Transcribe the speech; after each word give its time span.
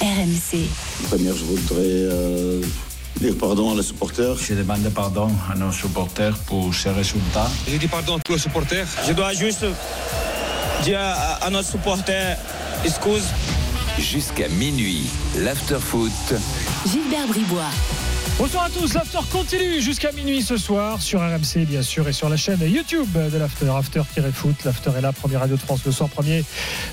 RMC. 0.00 0.66
Première, 1.08 1.36
je 1.36 1.44
voudrais 1.44 1.82
euh, 1.84 2.60
dire 3.20 3.34
pardon 3.38 3.72
à 3.72 3.76
les 3.76 3.82
supporters. 3.82 4.36
Je 4.36 4.54
demande 4.54 4.88
pardon 4.92 5.28
à 5.50 5.54
nos 5.54 5.70
supporters 5.70 6.36
pour 6.46 6.74
ces 6.74 6.90
résultats. 6.90 7.48
Je 7.68 7.76
dis 7.76 7.86
pardon 7.86 8.16
à 8.16 8.20
tous 8.20 8.32
les 8.32 8.38
supporters. 8.38 8.86
Je 9.06 9.12
dois 9.12 9.32
juste 9.34 9.64
dire 10.82 10.98
à, 11.00 11.44
à 11.44 11.50
notre 11.50 11.68
supporter 11.70 12.36
excuse. 12.84 13.22
Jusqu'à 13.98 14.48
minuit, 14.48 15.06
l'after-foot. 15.36 16.10
Gilbert 16.90 17.28
Bribois. 17.28 17.70
Bonsoir 18.36 18.64
à 18.64 18.70
tous, 18.70 18.94
l'after 18.94 19.18
continue 19.30 19.80
jusqu'à 19.80 20.10
minuit 20.10 20.42
ce 20.42 20.56
soir 20.56 21.00
sur 21.00 21.20
RMC 21.20 21.66
bien 21.68 21.82
sûr 21.82 22.08
et 22.08 22.12
sur 22.12 22.28
la 22.28 22.36
chaîne 22.36 22.58
YouTube 22.60 23.06
de 23.12 23.38
l'after, 23.38 23.68
after-foot. 23.68 24.64
L'after 24.64 24.90
est 24.98 25.00
là, 25.00 25.12
première 25.12 25.40
radio 25.40 25.54
de 25.54 25.60
France 25.60 25.84
le 25.86 25.92
soir, 25.92 26.10
premier 26.10 26.44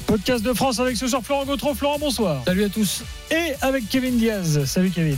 podcast 0.05 0.43
de 0.43 0.53
France 0.53 0.79
avec 0.79 0.95
ce 0.97 1.07
soir 1.07 1.23
Florent 1.23 1.45
Gautreau. 1.45 1.73
Florent, 1.73 1.97
bonsoir. 1.99 2.43
Salut 2.45 2.65
à 2.65 2.69
tous. 2.69 3.03
Et 3.31 3.53
avec 3.61 3.89
Kevin 3.89 4.17
Diaz. 4.17 4.65
Salut 4.65 4.91
Kevin. 4.91 5.17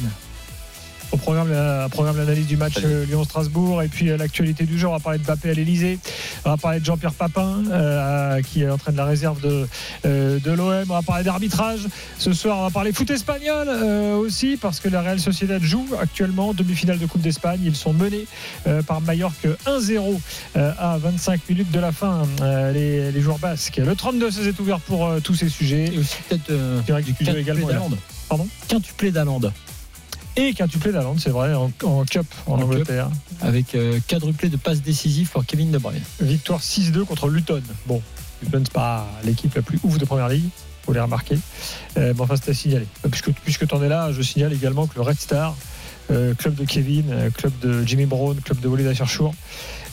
Au 1.13 1.17
programme, 1.17 1.51
la, 1.51 1.87
programme 1.89 2.17
l'analyse 2.17 2.47
du 2.47 2.57
match 2.57 2.73
euh, 2.83 3.05
Lyon-Strasbourg 3.05 3.83
et 3.83 3.87
puis 3.87 4.09
euh, 4.09 4.17
l'actualité 4.17 4.65
du 4.65 4.79
jour. 4.79 4.89
On 4.91 4.95
va 4.95 4.99
parler 4.99 5.19
de 5.19 5.23
Bappé 5.23 5.51
à 5.51 5.53
l'Elysée. 5.53 5.99
On 6.43 6.49
va 6.49 6.57
parler 6.57 6.79
de 6.79 6.85
Jean-Pierre 6.85 7.13
Papin 7.13 7.61
euh, 7.71 8.41
qui 8.41 8.67
entraîne 8.67 8.95
la 8.95 9.05
réserve 9.05 9.39
de, 9.41 9.67
euh, 10.07 10.39
de 10.39 10.51
l'OM. 10.51 10.83
On 10.89 10.93
va 10.93 11.03
parler 11.03 11.23
d'arbitrage. 11.23 11.81
Ce 12.17 12.33
soir, 12.33 12.57
on 12.57 12.63
va 12.63 12.71
parler 12.71 12.91
foot 12.91 13.11
espagnol 13.11 13.67
euh, 13.69 14.15
aussi 14.15 14.57
parce 14.59 14.79
que 14.79 14.89
la 14.89 15.01
Real 15.01 15.19
Sociedad 15.19 15.61
joue 15.61 15.85
actuellement 16.01 16.51
demi-finale 16.55 16.97
de 16.97 17.05
Coupe 17.05 17.21
d'Espagne. 17.21 17.61
Ils 17.63 17.75
sont 17.75 17.93
menés 17.93 18.25
euh, 18.65 18.81
par 18.81 18.99
Mallorca 18.99 19.49
1-0 19.67 20.19
euh, 20.57 20.71
à 20.79 20.97
25 20.97 21.41
minutes 21.47 21.69
de 21.71 21.79
la 21.79 21.91
fin. 21.91 22.23
euh, 22.41 22.71
les, 22.71 23.11
les 23.11 23.21
joueurs 23.21 23.37
basques. 23.39 23.77
Le 23.77 23.95
32 23.95 24.31
c'est 24.31 24.59
ouvert 24.59 24.79
pour 24.79 25.05
euh, 25.05 25.19
tous 25.19 25.35
ces 25.35 25.49
sujets. 25.49 25.91
Et 25.93 25.97
aussi 25.99 26.17
peut-être 26.27 26.49
euh, 26.49 26.79
Direct 26.81 27.07
du 27.21 27.29
également. 27.37 27.67
Pardon? 28.29 28.47
Quintuplé 28.67 29.11
d'Alande. 29.11 29.53
Et 30.35 30.53
quintuplé 30.53 30.91
d'Alande, 30.91 31.19
c'est 31.19 31.29
vrai, 31.29 31.53
en, 31.53 31.71
en 31.83 32.05
Cup 32.05 32.25
en, 32.47 32.53
En 32.53 32.61
Angleterre. 32.63 33.09
Avec 33.41 33.75
euh, 33.75 33.99
quadruplé 34.07 34.49
de 34.49 34.57
passes 34.57 34.81
décisives 34.81 35.29
pour 35.29 35.45
Kevin 35.45 35.71
De 35.71 35.77
Bruyne. 35.77 36.01
Victoire 36.19 36.59
6-2 36.59 37.05
contre 37.05 37.27
Luton. 37.29 37.61
Bon, 37.85 38.01
Luton, 38.41 38.61
c'est 38.63 38.73
pas 38.73 39.07
l'équipe 39.23 39.53
la 39.53 39.61
plus 39.61 39.79
ouf 39.83 39.97
de 39.97 40.05
première 40.05 40.29
ligue, 40.29 40.49
faut 40.85 40.93
les 40.93 40.99
remarquer. 40.99 41.37
Euh, 41.97 42.13
mais 42.15 42.21
enfin, 42.21 42.35
c'était 42.35 42.51
à 42.51 42.55
signaler. 42.55 42.87
Euh, 43.05 43.09
Puisque, 43.09 43.31
puisque 43.31 43.67
tu 43.67 43.75
en 43.75 43.83
es 43.83 43.89
là, 43.89 44.11
je 44.11 44.21
signale 44.23 44.53
également 44.53 44.87
que 44.87 44.95
le 44.95 45.01
Red 45.01 45.19
Star, 45.19 45.55
euh, 46.09 46.33
club 46.33 46.55
de 46.55 46.65
Kevin, 46.65 47.05
euh, 47.11 47.29
club 47.29 47.53
de 47.61 47.83
Jimmy 47.85 48.05
Brown, 48.05 48.35
club 48.41 48.59
de 48.59 48.67
Walid 48.67 48.87
Acharchour, 48.87 49.35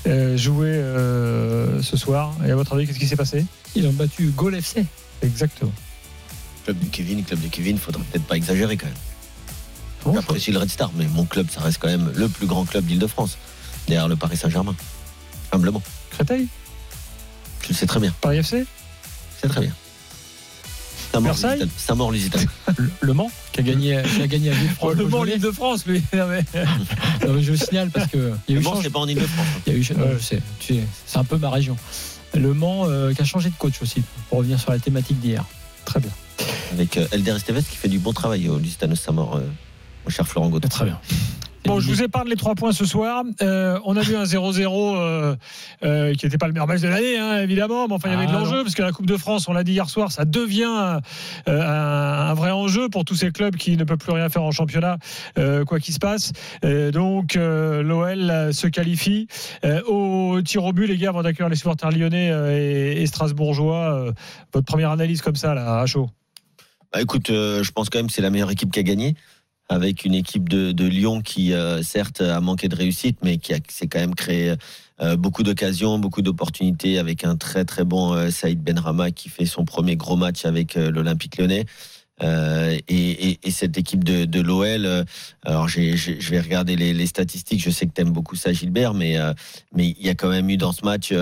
euh, 0.07 0.37
jouait 0.39 0.69
euh, 0.69 1.83
ce 1.83 1.97
soir. 1.99 2.33
Et 2.47 2.51
à 2.51 2.57
votre 2.57 2.75
avis, 2.75 2.87
qu'est-ce 2.87 2.99
qui 2.99 3.07
s'est 3.07 3.17
passé? 3.17 3.45
Ils 3.75 3.87
ont 3.87 3.93
battu 3.93 4.29
Gol 4.31 4.55
FC. 4.55 4.87
Exactement. 5.23 5.73
Club 6.65 6.79
de 6.79 6.87
Kevin, 6.87 7.23
club 7.25 7.41
de 7.41 7.49
Kevin, 7.49 7.77
faudrait 7.77 8.03
peut-être 8.11 8.25
pas 8.25 8.37
exagérer 8.37 8.79
quand 8.79 8.87
même. 8.87 8.95
Bon, 10.05 10.15
J'apprécie 10.15 10.51
le 10.51 10.59
Red 10.59 10.71
Star, 10.71 10.91
mais 10.97 11.07
mon 11.09 11.25
club, 11.25 11.49
ça 11.51 11.61
reste 11.61 11.79
quand 11.79 11.89
même 11.89 12.11
le 12.15 12.29
plus 12.29 12.47
grand 12.47 12.65
club 12.65 12.85
d'Île-de-France, 12.87 13.37
derrière 13.87 14.09
le 14.09 14.17
Paris 14.17 14.37
Saint-Germain. 14.37 14.75
Humblement. 15.53 15.83
Créteil 16.11 16.49
Je 17.63 17.69
le 17.69 17.75
sais 17.75 17.87
très 17.87 18.01
bien. 18.01 18.15
Paris 18.21 18.39
FC 18.39 18.65
C'est 19.41 19.49
très 19.49 19.61
bien. 19.61 19.73
Versailles 21.13 21.59
Lusitane. 21.59 21.71
Saint-Maur, 21.77 22.13
Lusitane. 22.13 22.47
Le, 22.79 22.91
Le 23.01 23.13
Mans, 23.13 23.31
qui 23.53 23.61
a 23.61 23.63
gagné, 23.65 24.01
qui 24.17 24.23
a 24.23 24.27
gagné 24.29 24.51
à 24.51 24.55
Villefranche. 24.55 24.95
Le 24.97 25.07
Mans, 25.07 25.25
l'île 25.25 25.41
de 25.41 25.51
France. 25.51 25.85
Non, 25.87 25.95
mais- 26.29 26.45
Non, 27.27 27.35
mais 27.35 27.43
je 27.43 27.51
le 27.51 27.57
signale 27.59 27.91
parce 27.91 28.07
que 28.11 28.33
il 28.49 28.55
y 28.55 28.59
a 28.59 28.61
Le 28.61 28.61
eu 28.61 28.65
Mans, 28.65 28.81
c'est 28.81 28.91
pas 28.91 29.01
en 29.01 29.09
Île-de-France. 29.09 29.47
il 29.67 29.73
y 29.73 29.77
a 29.77 29.79
eu- 29.79 29.87
non, 29.99 30.05
Ouais. 30.07 30.17
je 30.19 30.25
sais, 30.25 30.43
tu 30.61 30.75
sais, 30.75 30.81
c'est 31.07 31.19
un 31.19 31.25
peu 31.25 31.37
ma 31.37 31.51
région. 31.51 31.77
Le 32.35 32.55
Mans 32.55 32.89
euh, 32.89 33.13
qui 33.13 33.21
a 33.23 33.25
changé 33.25 33.51
de 33.51 33.55
coach 33.57 33.83
aussi, 33.83 34.03
pour 34.29 34.39
revenir 34.39 34.61
sur 34.61 34.71
la 34.71 34.79
thématique 34.79 35.19
d'hier. 35.21 35.45
Très 35.85 35.99
bien. 35.99 36.11
Avec 36.73 36.97
euh, 36.97 37.07
Elder 37.11 37.33
Esteves 37.35 37.65
qui 37.69 37.77
fait 37.77 37.89
du 37.89 37.99
bon 37.99 38.13
travail 38.13 38.49
au 38.49 38.59
Lusitano 38.59 38.95
Saint-Maur, 38.95 39.37
euh, 39.37 39.41
cher 40.09 40.27
Florent 40.27 40.49
Gauthier. 40.49 40.69
Très 40.71 40.85
bien. 40.87 40.99
Bon, 41.67 41.79
je 41.79 41.87
vous 41.89 42.03
épargne 42.03 42.27
les 42.29 42.37
trois 42.37 42.55
points 42.55 42.73
ce 42.73 42.87
soir. 42.87 43.23
Euh, 43.43 43.79
on 43.85 43.95
a 43.95 44.01
vu 44.01 44.17
un 44.17 44.25
0-0 44.25 44.97
euh, 44.97 45.37
euh, 45.85 46.15
qui 46.15 46.25
n'était 46.25 46.39
pas 46.39 46.47
le 46.47 46.55
meilleur 46.55 46.67
match 46.67 46.81
de 46.81 46.89
l'année, 46.89 47.19
hein, 47.19 47.43
évidemment. 47.43 47.87
Mais 47.87 47.95
enfin, 47.95 48.09
il 48.09 48.13
y 48.13 48.17
avait 48.17 48.25
de 48.27 48.31
Ah, 48.31 48.41
l'enjeu, 48.41 48.63
parce 48.63 48.75
que 48.75 48.81
la 48.81 48.93
Coupe 48.93 49.05
de 49.05 49.17
France, 49.19 49.47
on 49.47 49.53
l'a 49.53 49.63
dit 49.63 49.73
hier 49.73 49.89
soir, 49.91 50.11
ça 50.11 50.25
devient 50.25 51.01
euh, 51.49 51.63
un, 51.63 52.31
un 52.31 52.35
vrai 52.35 52.51
enjeu 52.51 52.89
pour 52.89 53.05
tous 53.05 53.15
ces 53.15 53.31
clubs 53.31 53.57
qui 53.57 53.77
ne 53.77 53.85
peuvent 53.85 53.99
plus 53.99 54.13
rien 54.13 54.31
faire 54.31 54.43
en 54.43 54.53
championnat, 54.53 54.97
euh, 55.39 55.67
quoi 55.67 55.81
qu'il 55.81 55.93
se 55.93 55.99
passe. 55.99 56.33
Donc, 56.63 57.37
euh, 57.37 57.83
l'OL 57.83 58.55
se 58.55 58.67
qualifie. 58.67 59.29
Euh, 59.65 59.83
au 59.83 60.41
tir 60.41 60.65
au 60.65 60.73
but, 60.73 60.87
les 60.87 60.97
gars, 60.97 61.11
avant 61.11 61.23
d'accueillir 61.23 61.51
les 61.51 61.57
supporters 61.57 61.91
lyonnais 61.91 62.31
euh, 62.33 62.57
et, 62.97 63.03
et 63.03 63.07
strasbourgeois, 63.07 63.93
euh, 63.93 64.13
votre 64.55 64.67
première 64.67 64.91
analyse 64.93 65.21
comme 65.21 65.37
ça, 65.37 65.53
là, 65.55 65.79
à 65.81 65.87
chaud? 65.87 66.09
Bah, 66.93 67.01
écoute, 67.01 67.31
euh, 67.31 67.63
je 67.63 67.71
pense 67.71 67.91
quand 67.91 67.99
même 67.99 68.07
que 68.09 68.13
c'est 68.13 68.23
la 68.23 68.31
meilleure 68.31 68.51
équipe 68.51 68.73
qui 68.73 68.81
a 68.81 68.83
gagné, 68.83 69.15
avec 69.71 70.05
une 70.05 70.15
équipe 70.15 70.49
de, 70.49 70.85
Lyon 70.85 71.23
qui, 71.23 71.55
euh, 71.55 71.83
certes, 71.83 72.21
a 72.21 72.41
manqué 72.41 72.69
de 72.69 72.75
réussite, 72.75 73.19
mais 73.23 73.39
qui 73.39 73.55
s'est 73.69 73.87
quand 73.87 74.01
même 74.01 74.17
créé 74.17 74.55
euh, 75.01 75.17
beaucoup 75.17 75.45
d'occasions, 75.45 75.99
beaucoup 75.99 76.23
d'opportunités, 76.23 76.99
avec 76.99 77.25
un 77.25 77.37
très 77.37 77.65
très 77.65 77.85
bon 77.85 78.13
euh, 78.13 78.31
Saïd 78.31 78.61
Benrama 78.61 79.13
qui 79.13 79.29
fait 79.29 79.47
son 79.47 79.65
premier 79.65 79.95
gros 79.95 80.17
match 80.17 80.45
avec 80.45 80.75
l'Olympique 80.75 81.39
lyonnais. 81.39 81.67
Euh, 82.23 82.79
et, 82.89 83.31
et- 83.31 83.39
et 83.43 83.51
cette 83.51 83.79
équipe 83.79 84.05
de, 84.05 84.41
l'OL, 84.41 84.85
euh, 84.85 85.05
alors 85.45 85.69
je 85.69 86.31
vais 86.31 86.41
regarder 86.41 86.77
les, 86.77 87.07
statistiques. 87.07 87.63
Je 87.63 87.71
sais 87.71 87.87
que 87.87 87.93
tu 87.95 88.03
aimes 88.03 88.11
beaucoup 88.13 88.37
ça, 88.37 88.53
Gilbert, 88.53 88.95
mais 88.95 89.19
euh, 89.19 89.33
il 89.77 90.01
y 90.01 90.09
a 90.09 90.15
quand 90.15 90.29
même 90.29 90.49
eu 90.51 90.57
dans 90.57 90.73
ce 90.73 90.85
match 90.85 91.13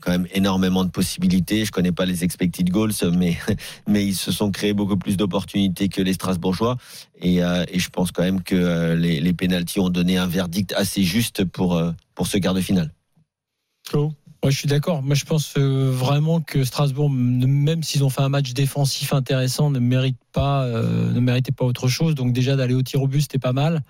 quand 0.00 0.10
même 0.10 0.26
énormément 0.32 0.84
de 0.84 0.90
possibilités. 0.90 1.64
Je 1.64 1.70
connais 1.70 1.92
pas 1.92 2.06
les 2.06 2.24
expected 2.24 2.68
goals, 2.70 2.92
mais 3.16 3.36
ils 3.88 4.16
se 4.16 4.32
sont 4.32 4.50
créés 4.50 4.72
beaucoup 4.72 4.96
plus 4.96 5.16
d'opportunités 5.16 5.88
que 5.88 6.02
les 6.02 6.14
Strasbourgeois. 6.14 6.76
Et, 7.20 7.36
je 7.36 7.88
pense 7.90 8.10
quand 8.10 8.22
même 8.22 8.42
que 8.42 8.94
les, 8.94 9.32
pénalties 9.32 9.80
ont 9.80 9.90
donné 9.90 10.16
un 10.16 10.26
verdict 10.26 10.72
assez 10.76 11.02
juste 11.02 11.44
pour 11.44 11.80
pour 12.14 12.26
ce 12.26 12.38
quart 12.38 12.54
de 12.54 12.60
finale. 12.60 12.92
Moi, 14.42 14.50
je 14.50 14.56
suis 14.56 14.68
d'accord. 14.68 15.02
Moi, 15.02 15.14
je 15.14 15.26
pense 15.26 15.54
euh, 15.58 15.90
vraiment 15.90 16.40
que 16.40 16.64
Strasbourg, 16.64 17.10
même 17.10 17.82
s'ils 17.82 18.04
ont 18.04 18.08
fait 18.08 18.22
un 18.22 18.30
match 18.30 18.54
défensif 18.54 19.12
intéressant, 19.12 19.70
ne 19.70 19.78
mérite 19.78 20.16
pas, 20.32 20.64
euh, 20.64 21.12
ne 21.12 21.20
méritait 21.20 21.52
pas 21.52 21.66
autre 21.66 21.88
chose. 21.88 22.14
Donc 22.14 22.32
déjà 22.32 22.56
d'aller 22.56 22.72
au 22.72 22.82
tir 22.82 23.02
au 23.02 23.06
but, 23.06 23.20
c'était 23.20 23.38
pas 23.38 23.52
mal. 23.52 23.82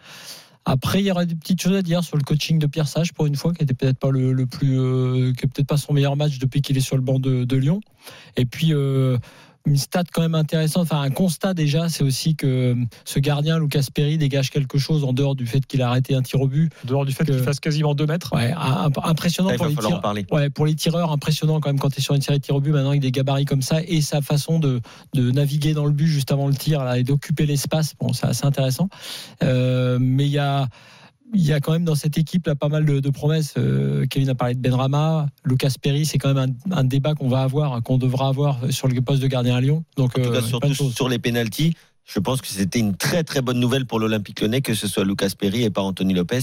Après, 0.65 1.00
il 1.00 1.06
y 1.06 1.11
aura 1.11 1.25
des 1.25 1.37
petites 1.37 1.62
choses 1.62 1.77
à 1.77 1.83
dire 1.83 2.03
sur 2.03 2.16
le 2.16 2.25
coaching 2.25 2.59
de 2.59 2.66
Pierre 2.66 2.88
Sage 2.88 3.12
pour 3.12 3.27
une 3.27 3.37
fois, 3.37 3.55
qui 3.55 3.62
était 3.62 3.75
peut-être 3.75 3.99
pas 3.99 4.11
le, 4.11 4.44
plus, 4.47 4.78
euh, 4.78 5.33
peut-être 5.41 5.69
pas 5.69 5.77
son 5.77 5.93
meilleur 5.93 6.16
match 6.16 6.38
depuis 6.38 6.62
qu'il 6.62 6.77
est 6.77 6.82
sur 6.82 6.97
le 6.97 7.03
banc 7.03 7.21
de, 7.21 7.56
Lyon. 7.56 7.81
Et 8.37 8.44
puis. 8.44 8.72
Une 9.66 9.76
stat 9.76 10.04
quand 10.12 10.22
même 10.22 10.34
intéressante, 10.34 10.82
enfin 10.84 11.03
un 11.03 11.10
constat 11.10 11.53
déjà, 11.54 11.88
c'est 11.88 12.03
aussi 12.03 12.34
que 12.34 12.75
ce 13.04 13.19
gardien 13.19 13.59
Lucas 13.59 13.84
Perry 13.93 14.16
dégage 14.16 14.50
quelque 14.50 14.78
chose 14.78 15.04
en 15.04 15.12
dehors 15.12 15.34
du 15.34 15.47
fait 15.47 15.65
qu'il 15.66 15.82
a 15.82 15.88
arrêté 15.88 16.15
un 16.15 16.22
tir 16.22 16.41
au 16.41 16.48
but. 16.48 16.72
En 16.84 16.88
dehors 16.88 17.04
du 17.04 17.12
fait 17.12 17.25
Que- 17.25 17.32
qu'il 17.32 17.43
fasse 17.43 17.60
quasiment 17.60 17.94
2 17.94 18.06
mètres. 18.06 18.34
Ouais, 18.34 18.53
imp- 18.56 18.99
impressionnant 19.04 19.50
pour 19.50 19.65
va 19.65 19.69
les 19.69 19.75
falloir 19.75 19.93
en 19.93 19.97
tirs. 19.97 20.03
parler. 20.03 20.26
Ouais, 20.32 20.49
pour 20.50 20.65
les 20.66 20.75
tireurs, 20.75 21.12
impressionnant 21.12 21.60
quand 21.60 21.69
même 21.69 21.78
quand 21.78 21.91
tu 21.91 21.99
es 21.99 22.03
sur 22.03 22.15
une 22.15 22.22
série 22.22 22.38
de 22.38 22.44
tirs 22.44 22.56
au 22.56 22.60
but, 22.60 22.72
maintenant 22.72 22.88
avec 22.91 23.03
des 23.03 23.12
gabarits 23.12 23.44
comme 23.44 23.62
ça, 23.62 23.81
et 23.87 24.00
sa 24.00 24.22
façon 24.22 24.59
de, 24.59 24.81
de 25.15 25.31
naviguer 25.31 25.75
dans 25.75 25.84
le 25.84 25.93
but 25.93 26.06
juste 26.06 26.32
avant 26.32 26.49
le 26.49 26.55
tir 26.55 26.82
là, 26.82 26.99
et 26.99 27.05
d'occuper 27.05 27.44
l'espace, 27.44 27.94
bon, 28.00 28.12
c'est 28.14 28.26
assez 28.26 28.46
intéressant. 28.46 28.88
Euh, 29.43 29.99
mais 30.00 30.25
il 30.26 30.32
y 30.32 30.38
a, 30.38 30.69
il 31.35 31.47
y 31.47 31.53
a 31.53 31.61
quand 31.61 31.73
même 31.73 31.85
dans 31.85 31.94
cette 31.94 32.19
équipe 32.19 32.47
là, 32.47 32.55
pas 32.55 32.69
mal 32.69 32.85
de, 32.85 33.00
de 33.00 33.11
promesses. 33.11 33.55
Euh, 33.56 34.06
Kevin 34.06 34.29
a 34.31 34.35
parlé 34.35 34.55
de 34.55 34.61
Benrama, 34.61 35.27
Lucas 35.44 35.75
Perry, 35.81 36.05
c'est 36.05 36.19
quand 36.19 36.35
même 36.35 36.55
un, 36.71 36.77
un 36.77 36.85
débat 36.85 37.15
qu'on 37.15 37.29
va 37.29 37.43
avoir, 37.43 37.73
hein, 37.73 37.81
qu'on 37.81 37.99
devra 37.99 38.29
avoir 38.29 38.59
sur 38.71 38.88
le 38.88 39.00
poste 39.00 39.23
de 39.23 39.27
gardien 39.27 39.56
à 39.56 39.61
Lyon. 39.61 39.85
Donc, 39.97 40.19
En 40.19 40.23
tout 40.23 40.29
euh, 40.29 40.41
cas, 40.41 40.59
plein 40.59 40.75
surtout 40.75 40.93
sur 40.93 41.09
les 41.09 41.19
pénalties, 41.19 41.75
je 42.05 42.19
pense 42.19 42.41
que 42.41 42.49
c'était 42.49 42.79
une 42.79 42.97
très 42.97 43.23
très 43.25 43.41
bonne 43.41 43.61
nouvelle 43.61 43.87
pour 43.87 44.00
l'Olympique 44.00 44.41
Lyonnais 44.41 44.62
que 44.62 44.75
ce 44.75 44.88
soit 44.88 45.05
Lucas 45.05 45.31
Perry 45.38 45.62
et 45.62 45.71
pas 45.71 45.82
Anthony 45.82 46.15
Lopez 46.15 46.41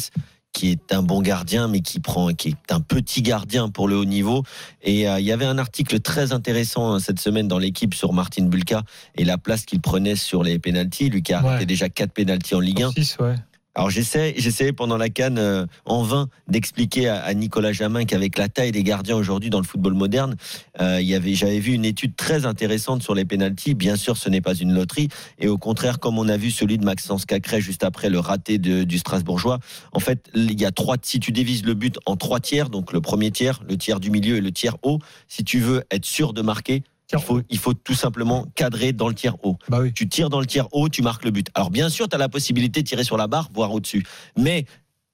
qui 0.53 0.71
est 0.71 0.93
un 0.93 1.03
bon 1.03 1.21
gardien 1.21 1.67
mais 1.67 1.81
qui 1.81 1.99
prend 1.99 2.29
qui 2.29 2.49
est 2.49 2.71
un 2.71 2.79
petit 2.79 3.21
gardien 3.21 3.69
pour 3.69 3.87
le 3.87 3.97
haut 3.97 4.05
niveau 4.05 4.43
et 4.81 5.09
euh, 5.09 5.19
il 5.19 5.25
y 5.25 5.31
avait 5.31 5.45
un 5.45 5.57
article 5.57 5.99
très 5.99 6.31
intéressant 6.31 6.95
euh, 6.95 6.99
cette 6.99 7.19
semaine 7.19 7.47
dans 7.47 7.59
l'équipe 7.59 7.93
sur 7.93 8.13
Martin 8.13 8.45
Bulka 8.45 8.83
et 9.15 9.25
la 9.25 9.37
place 9.37 9.65
qu'il 9.65 9.81
prenait 9.81 10.15
sur 10.15 10.41
les 10.41 10.57
pénalties 10.57 11.09
lui 11.09 11.21
qui 11.21 11.33
a 11.33 11.39
arrêté 11.39 11.65
déjà 11.65 11.89
quatre 11.89 12.13
pénalties 12.13 12.55
en 12.55 12.59
Ligue 12.59 12.83
1 12.83 12.91
Six, 12.91 13.17
ouais. 13.19 13.35
Alors 13.77 13.91
j'essaie, 13.91 14.33
j'essaie 14.37 14.73
pendant 14.73 14.97
la 14.97 15.09
canne 15.09 15.37
euh, 15.37 15.67
en 15.85 16.01
vain 16.01 16.29
d'expliquer 16.47 17.09
à, 17.09 17.31
Nicolas 17.35 17.73
Jamin 17.73 18.05
qu'avec 18.05 18.39
la 18.39 18.49
taille 18.49 18.71
des 18.71 18.81
gardiens 18.81 19.15
aujourd'hui 19.15 19.51
dans 19.51 19.59
le 19.59 19.65
football 19.65 19.93
moderne, 19.93 20.35
euh, 20.81 20.99
il 20.99 21.07
y 21.07 21.13
avait, 21.13 21.35
j'avais 21.35 21.59
vu 21.59 21.73
une 21.73 21.85
étude 21.85 22.15
très 22.15 22.47
intéressante 22.47 23.03
sur 23.03 23.13
les 23.13 23.23
pénalties. 23.23 23.75
Bien 23.75 23.95
sûr, 23.95 24.17
ce 24.17 24.29
n'est 24.29 24.41
pas 24.41 24.55
une 24.55 24.73
loterie, 24.73 25.09
et 25.37 25.47
au 25.47 25.59
contraire, 25.59 25.99
comme 25.99 26.17
on 26.17 26.27
a 26.27 26.37
vu 26.37 26.49
celui 26.49 26.79
de 26.79 26.85
Maxence 26.85 27.27
Cacré 27.27 27.61
juste 27.61 27.83
après 27.83 28.09
le 28.09 28.17
raté 28.17 28.57
du 28.57 28.97
Strasbourgeois, 28.97 29.59
en 29.91 29.99
fait, 29.99 30.27
il 30.33 30.59
y 30.59 30.65
a 30.65 30.71
trois. 30.71 30.95
Si 31.03 31.19
tu 31.19 31.31
divises 31.31 31.63
le 31.63 31.75
but 31.75 31.99
en 32.07 32.15
trois 32.15 32.39
tiers, 32.39 32.71
donc 32.71 32.93
le 32.93 32.99
premier 32.99 33.29
tiers, 33.29 33.61
le 33.69 33.77
tiers 33.77 33.99
du 33.99 34.09
milieu 34.09 34.37
et 34.37 34.41
le 34.41 34.51
tiers 34.51 34.77
haut, 34.81 34.97
si 35.27 35.43
tu 35.43 35.59
veux 35.59 35.83
être 35.91 36.05
sûr 36.05 36.33
de 36.33 36.41
marquer. 36.41 36.81
Il 37.13 37.19
faut, 37.19 37.41
il 37.49 37.57
faut 37.57 37.73
tout 37.73 37.93
simplement 37.93 38.45
cadrer 38.55 38.91
dans 38.91 39.07
le 39.07 39.13
tiers 39.13 39.35
haut. 39.45 39.57
Bah 39.69 39.79
oui. 39.81 39.93
Tu 39.93 40.09
tires 40.09 40.29
dans 40.29 40.41
le 40.41 40.45
tiers 40.45 40.67
haut, 40.73 40.89
tu 40.89 41.01
marques 41.01 41.23
le 41.23 41.31
but. 41.31 41.47
Alors 41.53 41.69
bien 41.69 41.89
sûr, 41.89 42.09
tu 42.09 42.15
as 42.15 42.19
la 42.19 42.29
possibilité 42.29 42.81
de 42.81 42.87
tirer 42.87 43.03
sur 43.03 43.17
la 43.17 43.27
barre, 43.27 43.49
voire 43.53 43.71
au-dessus. 43.71 44.05
Mais 44.37 44.65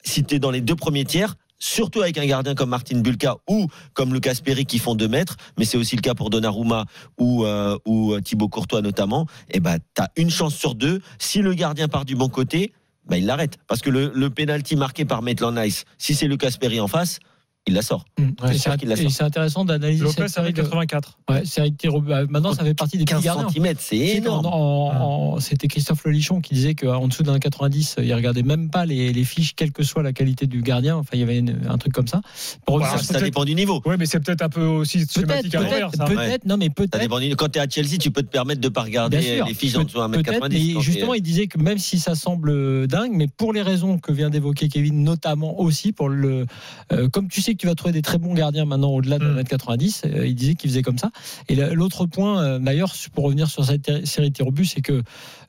si 0.04 0.24
tu 0.24 0.36
es 0.36 0.40
dans 0.40 0.50
les 0.50 0.62
deux 0.62 0.76
premiers 0.76 1.06
tiers, 1.06 1.36
surtout 1.60 2.02
avec 2.02 2.18
un 2.18 2.26
gardien 2.26 2.56
comme 2.56 2.70
Martin 2.70 3.00
Bulka 3.00 3.38
ou 3.48 3.68
comme 3.94 4.14
Lucas 4.14 4.36
Perry 4.44 4.66
qui 4.66 4.80
font 4.80 4.96
deux 4.96 5.08
mètres, 5.08 5.38
mais 5.58 5.66
c'est 5.66 5.78
aussi 5.78 5.96
le 5.96 6.02
cas 6.02 6.16
pour 6.16 6.30
Donnarumma 6.30 6.86
ou, 7.20 7.46
euh, 7.46 7.78
ou 7.86 8.20
Thibaut 8.20 8.50
Courtois 8.50 8.82
notamment, 8.82 9.28
et 9.50 9.60
ben 9.60 9.78
tu 9.96 10.02
as 10.02 10.10
une 10.18 10.30
chance 10.30 10.56
sur 10.56 10.76
deux. 10.76 11.00
Si 11.20 11.40
le 11.40 11.54
gardien 11.54 11.88
part 11.88 12.06
du 12.06 12.16
bon 12.16 12.28
côté, 12.28 12.74
ben 13.08 13.18
il 13.18 13.26
l'arrête. 13.26 13.58
Parce 13.68 13.82
que 13.82 13.90
le, 13.90 14.12
le 14.14 14.30
penalty 14.30 14.76
marqué 14.76 15.06
par 15.06 15.22
Maitland 15.22 15.58
Nice, 15.58 15.86
si 15.98 16.16
c'est 16.16 16.28
Lucas 16.28 16.52
Perry 16.60 16.80
en 16.80 16.88
face, 16.88 17.20
il 17.66 17.74
la 17.76 17.82
sort. 17.82 18.04
C'est 18.18 18.58
sûr 18.58 18.72
c'est 18.74 18.78
qu'il 18.80 18.90
la 18.90 18.96
et 18.96 19.04
sort. 19.04 19.12
c'est 19.12 19.24
intéressant 19.24 19.64
d'analyser 19.64 20.04
Lopez 20.04 20.16
cette 20.24 20.30
série 20.30 20.44
avec 20.48 20.56
de, 20.58 20.62
84. 20.64 21.18
ouais, 21.30 21.46
série 21.46 21.72
de. 21.72 21.78
Ah, 22.12 22.24
Maintenant, 22.30 22.54
ça 22.54 22.64
fait 22.66 22.74
partie 22.74 22.98
des 22.98 23.06
petits 23.06 23.14
15 23.16 23.24
gardiens. 23.24 23.48
cm, 23.50 23.76
c'est 23.80 23.98
énorme. 23.98 24.46
en- 24.48 25.40
C'était 25.40 25.68
Christophe 25.68 26.04
Lelichon 26.06 26.42
qui 26.42 26.54
disait 26.56 26.76
qu'en 26.76 27.08
dessous 27.08 27.24
d'un 27.24 27.40
90, 27.40 27.96
il 28.04 28.14
regardait 28.14 28.44
même 28.44 28.70
pas 28.70 28.86
les, 28.86 29.14
les 29.14 29.24
fiches, 29.24 29.56
quelle 29.56 29.72
que 29.72 29.84
soit 29.84 30.04
la 30.04 30.14
qualité 30.14 30.46
du 30.46 30.62
gardien. 30.62 30.98
Enfin, 30.98 31.12
il 31.14 31.20
y 31.20 31.24
avait 31.24 31.40
une- 31.40 31.62
un 31.70 31.78
truc 31.78 31.94
comme 31.94 32.08
ça. 32.08 32.22
Pour 32.66 32.78
Voilà, 32.80 32.94
revenir 32.94 33.12
Ça, 33.12 33.22
dépend 33.22 33.46
du 33.46 33.56
niveau. 33.56 33.82
Ouais, 33.86 33.96
mais 33.98 34.06
c'est 34.06 34.20
peut-être 34.20 34.42
un 34.42 34.50
peu 34.50 34.66
aussi 34.66 35.00
peut-être, 35.00 35.14
schématique 35.14 35.56
à 35.56 35.62
l'envers, 35.62 35.90
peut-être, 35.92 36.08
ça. 36.08 36.14
peut-être, 36.14 36.46
non, 36.46 36.58
mais 36.58 36.70
peut-être. 36.70 37.20
du- 37.20 37.36
Quand 37.36 37.50
tu 37.50 37.60
es 37.60 37.62
à 37.62 37.68
Chelsea, 37.70 37.98
tu 38.00 38.12
peux 38.12 38.22
te 38.24 38.28
permettre 38.30 38.60
de 38.62 38.70
pas 38.70 38.82
regarder 38.84 39.22
sûr. 39.22 39.46
les 39.46 39.54
fiches 39.54 39.76
en 39.76 39.84
dessous 39.86 39.98
d'un 40.00 40.08
mètre 40.10 40.24
Peut-être, 40.24 40.40
90. 40.42 40.68
mais 40.68 40.74
quand 40.74 40.80
justement, 40.82 41.14
il 41.14 41.22
disait 41.22 41.48
que 41.48 41.58
même 41.60 41.78
si 41.78 41.98
ça 42.00 42.16
semble 42.16 42.88
dingue, 42.88 43.12
mais 43.14 43.28
pour 43.28 43.54
les 43.54 43.62
raisons 43.62 43.98
que 44.00 44.12
vient 44.12 44.30
d'évoquer 44.30 44.68
Kevin, 44.68 45.02
notamment 45.04 45.60
aussi 45.60 45.92
pour 45.94 46.10
le, 46.10 46.46
euh, 46.92 47.08
comme 47.10 47.28
tu 47.30 47.42
sais 47.42 47.53
que 47.56 47.62
tu 47.62 47.68
vas 47.68 47.76
trouver 47.76 47.92
des 47.94 48.02
très 48.02 48.18
bons 48.18 48.34
gardiens 48.34 48.66
maintenant 48.66 48.90
au-delà 48.92 49.20
de 49.20 49.26
Mm. 49.26 49.40
1m90, 49.40 50.02
euh, 50.06 50.28
il 50.28 50.36
disait 50.36 50.56
qu'il 50.56 50.70
faisait 50.70 50.82
comme 50.82 50.98
ça. 50.98 51.12
Et 51.50 51.56
la- 51.56 51.74
l'autre 51.74 52.06
point, 52.06 52.42
euh, 52.44 52.60
d'ailleurs, 52.60 52.94
pour 53.14 53.26
revenir 53.26 53.48
sur 53.50 53.64
cette 53.66 54.06
série 54.06 54.30
de 54.30 54.34
tirs 54.36 54.48
au 54.48 54.52
but, 54.52 54.66
c'est 54.66 54.82
que 54.82 55.02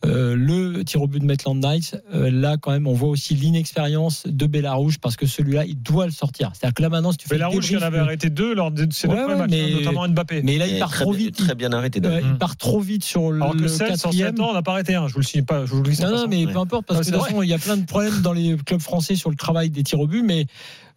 euh, 0.05 0.37
le 0.37 0.85
tir 0.85 1.01
au 1.03 1.07
but 1.07 1.21
de 1.21 1.25
Maitland 1.25 1.59
Knights, 1.59 1.97
euh, 2.15 2.31
là 2.31 2.57
quand 2.59 2.71
même, 2.73 2.87
on 2.87 2.93
voit 2.93 3.09
aussi 3.09 3.35
l'inexpérience 3.35 4.25
de 4.27 4.47
Bellarouge 4.47 4.99
parce 4.99 5.17
que 5.17 5.27
celui-là, 5.27 5.65
il 5.65 5.81
doit 5.81 6.05
le 6.07 6.13
sortir. 6.13 6.51
C'est-à-dire 6.55 6.75
que 6.75 6.83
là 6.83 6.89
maintenant, 6.91 7.13
si 7.13 7.19
tu 7.19 7.29
fais 7.29 7.43
rouge, 7.43 7.71
il 7.71 7.79
en 7.79 7.83
avait 7.83 7.99
arrêté 7.99 8.29
deux 8.31 8.55
lors 8.55 8.71
de 8.71 8.87
ses 8.93 9.09
deux 9.09 9.15
Ouais, 9.15 9.21
premiers 9.23 9.35
ouais, 9.35 9.41
matchs, 9.41 9.51
mais- 9.51 9.75
notamment 9.85 10.09
Mbappé. 10.09 10.43
mais 10.43 10.59
là, 10.59 10.67
il 10.67 10.79
part 10.79 10.91
très, 10.91 11.05
trop 11.05 11.13
vite. 11.13 11.37
Très 11.37 11.55
bien 11.55 11.73
arrêté. 11.73 12.01
D'ailleurs. 12.01 12.21
il 12.33 12.37
part 12.39 12.57
trop 12.57 12.81
vite 12.81 13.03
sur 13.05 13.31
le, 13.31 13.41
Alors 13.41 13.57
que 13.57 13.63
le 13.63 13.69
16 13.69 13.79
sur 13.79 14.11
quatrième. 14.11 14.37
7 14.37 14.41
ans, 14.41 14.49
on 14.51 14.55
n'a 14.55 14.63
pas 14.63 14.73
arrêté 14.73 14.95
un. 14.95 15.09
Je 15.09 15.15
vous 15.15 15.21
le 15.21 15.25
signe 15.25 15.45
pas, 15.45 15.65
je 15.65 15.71
vous 15.71 15.83
le 15.83 15.89
dis 15.91 15.97
sans 15.97 16.11
Non, 16.11 16.27
mais 16.29 16.45
Ouais. 16.47 16.53
peu 16.53 16.59
importe, 16.59 16.85
parce 16.87 17.01
Ah, 17.01 17.03
que 17.03 17.11
de 17.11 17.15
toute 17.17 17.25
façon, 17.25 17.43
il 17.43 17.49
y 17.49 17.55
a 17.55 17.59
plein 17.59 17.77
de 17.77 17.85
problèmes 17.87 18.21
dans 18.21 18.33
les 18.33 18.57
clubs 18.65 18.81
français 18.81 19.15
sur 19.17 19.31
le 19.31 19.37
travail 19.37 19.71
des 19.71 19.83
tirs 19.83 20.01
au 20.01 20.07
but, 20.07 20.23
mais 20.23 20.47